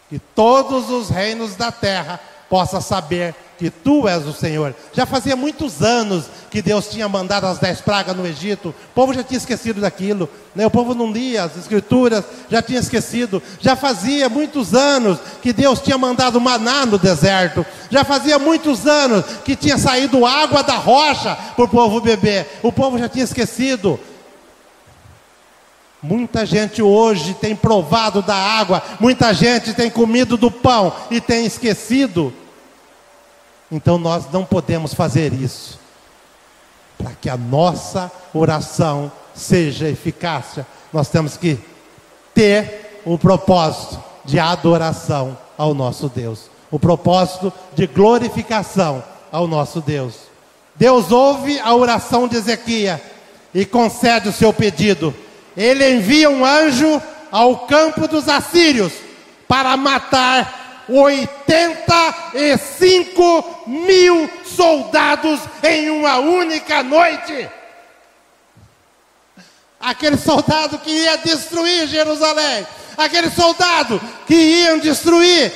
Que 0.10 0.20
todos 0.20 0.90
os 0.90 1.10
reinos 1.10 1.56
da 1.56 1.72
terra 1.72 2.20
possam 2.50 2.82
saber 2.82 3.36
que 3.58 3.70
tu 3.70 4.08
és 4.08 4.26
o 4.26 4.34
Senhor. 4.34 4.76
Já 4.94 5.06
fazia 5.06 5.36
muitos 5.36 5.82
anos 5.82 6.26
que 6.50 6.62
Deus 6.62 6.88
tinha 6.88 7.08
mandado 7.08 7.48
as 7.48 7.58
dez 7.58 7.82
pragas 7.82 8.16
no 8.16 8.26
Egito, 8.26 8.70
o 8.70 8.94
povo 8.94 9.14
já 9.14 9.24
tinha 9.24 9.38
esquecido 9.38 9.82
daquilo, 9.82 10.30
né? 10.56 10.66
o 10.66 10.72
povo 10.72 10.94
não 10.94 11.12
lia 11.12 11.44
as 11.44 11.58
escrituras, 11.58 12.24
já 12.50 12.62
tinha 12.62 12.80
esquecido. 12.80 13.42
Já 13.60 13.76
fazia 13.76 14.30
muitos 14.30 14.74
anos 14.74 15.20
que 15.42 15.54
Deus 15.54 15.80
tinha 15.82 15.98
mandado 15.98 16.40
maná 16.40 16.86
no 16.86 16.98
deserto, 16.98 17.66
já 17.90 18.04
fazia 18.04 18.38
muitos 18.38 18.86
anos 18.86 19.26
que 19.44 19.56
tinha 19.56 19.78
saído 19.78 20.26
água 20.26 20.62
da 20.62 20.76
rocha 20.76 21.36
para 21.56 21.66
o 21.66 21.70
povo 21.70 22.02
beber, 22.02 22.60
o 22.62 22.72
povo 22.72 22.98
já 22.98 23.10
tinha 23.10 23.26
esquecido. 23.26 24.00
Muita 26.08 26.46
gente 26.46 26.84
hoje 26.84 27.34
tem 27.34 27.56
provado 27.56 28.22
da 28.22 28.36
água, 28.36 28.84
muita 29.00 29.34
gente 29.34 29.74
tem 29.74 29.90
comido 29.90 30.38
do 30.38 30.52
pão 30.52 30.94
e 31.10 31.20
tem 31.20 31.48
esquecido. 31.48 32.32
Então 33.72 33.98
nós 33.98 34.26
não 34.32 34.46
podemos 34.46 34.94
fazer 34.94 35.34
isso. 35.34 35.80
Para 36.96 37.14
que 37.20 37.28
a 37.28 37.36
nossa 37.36 38.12
oração 38.36 39.12
seja 39.34 39.90
eficaz, 39.90 40.60
nós 40.94 41.10
temos 41.10 41.38
que 41.38 41.58
ter 42.36 43.02
o 43.04 43.18
propósito 43.18 44.00
de 44.24 44.38
adoração 44.38 45.36
ao 45.58 45.74
nosso 45.74 46.08
Deus, 46.08 46.52
o 46.70 46.78
propósito 46.78 47.52
de 47.74 47.88
glorificação 47.88 49.04
ao 49.32 49.48
nosso 49.48 49.82
Deus. 49.82 50.14
Deus 50.76 51.12
ouve 51.12 51.60
a 51.60 51.74
oração 51.74 52.28
de 52.28 52.38
Ezequias 52.38 53.02
e 53.56 53.66
concede 53.66 54.30
o 54.30 54.34
seu 54.34 54.54
pedido 54.54 55.12
ele 55.56 55.90
envia 55.90 56.30
um 56.30 56.46
anjo 56.46 57.02
ao 57.32 57.68
campo 57.68 58.08
dos 58.08 58.28
assírios 58.28 58.92
para 59.48 59.78
matar 59.78 60.84
85 60.88 63.64
mil 63.68 64.30
soldados 64.46 65.40
em 65.64 65.90
uma 65.90 66.18
única 66.18 66.84
noite. 66.84 67.50
Aquele 69.80 70.18
soldado 70.18 70.78
que 70.80 70.90
ia 70.90 71.18
destruir 71.18 71.88
Jerusalém, 71.88 72.68
aquele 72.98 73.30
soldado 73.30 74.02
que 74.26 74.36
iam 74.36 74.80
destruir, 74.80 75.54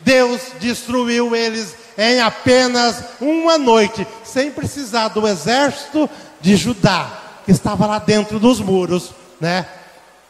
Deus 0.00 0.40
destruiu 0.58 1.34
eles 1.34 1.74
em 1.96 2.20
apenas 2.20 3.02
uma 3.20 3.56
noite, 3.58 4.06
sem 4.24 4.50
precisar 4.50 5.08
do 5.08 5.28
exército 5.28 6.08
de 6.40 6.56
Judá, 6.56 7.10
que 7.44 7.52
estava 7.52 7.86
lá 7.86 7.98
dentro 7.98 8.38
dos 8.38 8.60
muros 8.60 9.10
né? 9.42 9.66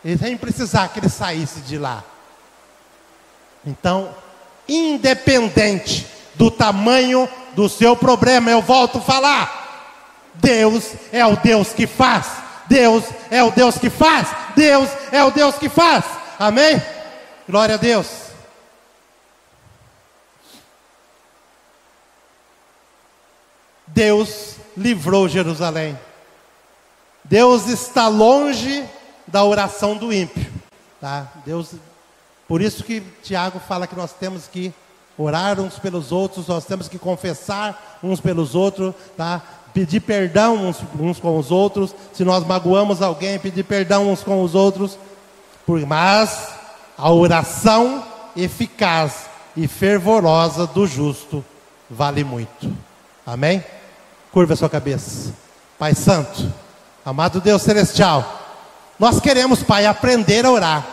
e 0.03 0.16
sem 0.16 0.38
precisar 0.38 0.88
que 0.88 0.98
ele 0.98 1.11
saísse 1.11 1.61
de 1.61 1.77
lá. 1.77 2.03
Então, 3.64 4.14
independente 4.66 6.07
do 6.35 6.51
tamanho 6.51 7.29
do 7.53 7.68
seu 7.68 7.94
problema, 7.94 8.51
eu 8.51 8.62
volto 8.62 8.98
a 8.98 9.03
falar: 9.03 9.92
Deus 10.35 10.94
é 11.12 11.25
o 11.27 11.37
Deus 11.37 11.75
que 11.75 11.87
faz, 11.87 12.27
Deus 12.66 13.05
é 13.31 13.44
o 13.44 13.51
Deus 13.51 13.77
que 13.77 13.90
faz, 13.90 14.29
Deus 14.57 14.88
é 15.12 15.22
o 15.22 15.31
Deus 15.31 15.57
que 15.57 15.68
faz, 15.68 16.05
amém? 16.38 16.83
Glória 17.46 17.75
a 17.75 17.79
Deus. 17.79 18.07
Deus 23.87 24.57
livrou 24.75 25.29
Jerusalém. 25.29 25.98
Deus 27.22 27.68
está 27.68 28.09
longe 28.09 28.88
da 29.26 29.44
oração 29.44 29.96
do 29.96 30.12
ímpio, 30.12 30.50
tá? 31.00 31.26
Deus, 31.44 31.74
por 32.48 32.61
isso 32.61 32.85
que 32.85 33.00
Tiago 33.22 33.61
fala 33.61 33.87
que 33.87 33.96
nós 33.96 34.12
temos 34.12 34.46
que 34.46 34.72
orar 35.16 35.61
uns 35.61 35.78
pelos 35.78 36.12
outros, 36.12 36.48
nós 36.48 36.64
temos 36.64 36.88
que 36.88 36.98
confessar 36.98 37.98
uns 38.02 38.20
pelos 38.20 38.54
outros, 38.54 38.94
tá? 39.16 39.42
Pedir 39.72 40.00
perdão 40.00 40.68
uns, 40.68 40.78
uns 40.98 41.18
com 41.18 41.38
os 41.38 41.50
outros, 41.50 41.94
se 42.12 42.24
nós 42.24 42.46
magoamos 42.46 43.00
alguém, 43.00 43.38
pedir 43.38 43.64
perdão 43.64 44.11
uns 44.11 44.22
com 44.22 44.42
os 44.42 44.54
outros, 44.54 44.98
por, 45.64 45.80
mas 45.87 46.50
a 46.96 47.11
oração 47.11 48.04
eficaz 48.37 49.26
e 49.56 49.66
fervorosa 49.66 50.66
do 50.66 50.87
justo 50.87 51.44
vale 51.88 52.24
muito. 52.24 52.72
Amém? 53.26 53.64
Curva 54.30 54.54
a 54.54 54.56
sua 54.56 54.68
cabeça. 54.68 55.32
Pai 55.78 55.94
Santo, 55.94 56.52
amado 57.04 57.40
Deus 57.40 57.62
Celestial, 57.62 58.41
nós 59.03 59.19
queremos, 59.19 59.65
Pai, 59.65 59.85
aprender 59.85 60.47
a 60.47 60.51
orar. 60.53 60.87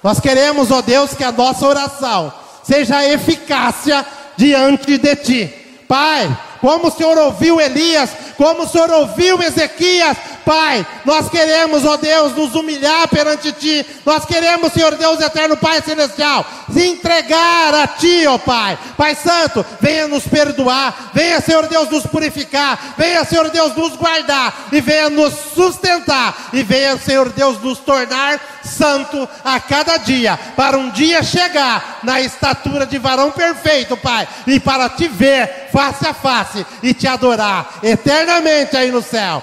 Nós 0.00 0.20
queremos, 0.20 0.70
ó 0.70 0.80
Deus, 0.80 1.12
que 1.14 1.24
a 1.24 1.32
nossa 1.32 1.66
oração 1.66 2.32
seja 2.62 3.04
eficácia 3.04 4.06
diante 4.36 4.96
de 4.96 5.16
Ti. 5.16 5.54
Pai, 5.88 6.38
como 6.60 6.86
o 6.86 6.90
Senhor 6.92 7.18
ouviu 7.18 7.60
Elias, 7.60 8.10
como 8.36 8.62
o 8.62 8.68
Senhor 8.68 8.88
ouviu 8.90 9.42
Ezequias, 9.42 10.16
Pai, 10.48 10.86
nós 11.04 11.28
queremos, 11.28 11.84
ó 11.84 11.98
Deus, 11.98 12.34
nos 12.34 12.54
humilhar 12.54 13.06
perante 13.08 13.52
Ti. 13.52 13.84
Nós 14.06 14.24
queremos, 14.24 14.72
Senhor 14.72 14.94
Deus 14.94 15.20
eterno, 15.20 15.58
Pai 15.58 15.82
celestial, 15.82 16.42
se 16.72 16.86
entregar 16.86 17.74
a 17.74 17.86
Ti, 17.86 18.26
ó 18.26 18.38
Pai. 18.38 18.78
Pai 18.96 19.14
Santo, 19.14 19.62
venha 19.78 20.08
nos 20.08 20.26
perdoar, 20.26 21.10
venha, 21.12 21.38
Senhor 21.42 21.66
Deus, 21.66 21.90
nos 21.90 22.06
purificar, 22.06 22.94
venha, 22.96 23.26
Senhor 23.26 23.50
Deus, 23.50 23.76
nos 23.76 23.94
guardar 23.96 24.68
e 24.72 24.80
venha 24.80 25.10
nos 25.10 25.34
sustentar 25.54 26.34
e 26.54 26.62
venha, 26.62 26.96
Senhor 26.96 27.28
Deus, 27.28 27.60
nos 27.60 27.80
tornar 27.80 28.40
santo 28.64 29.28
a 29.44 29.60
cada 29.60 29.98
dia, 29.98 30.38
para 30.56 30.78
um 30.78 30.88
dia 30.88 31.22
chegar 31.22 31.98
na 32.02 32.22
estatura 32.22 32.86
de 32.86 32.96
varão 32.98 33.30
perfeito, 33.30 33.98
Pai, 33.98 34.26
e 34.46 34.58
para 34.58 34.88
te 34.88 35.08
ver 35.08 35.68
face 35.70 36.08
a 36.08 36.14
face 36.14 36.64
e 36.82 36.94
te 36.94 37.06
adorar 37.06 37.80
eternamente 37.82 38.78
aí 38.78 38.90
no 38.90 39.02
céu. 39.02 39.42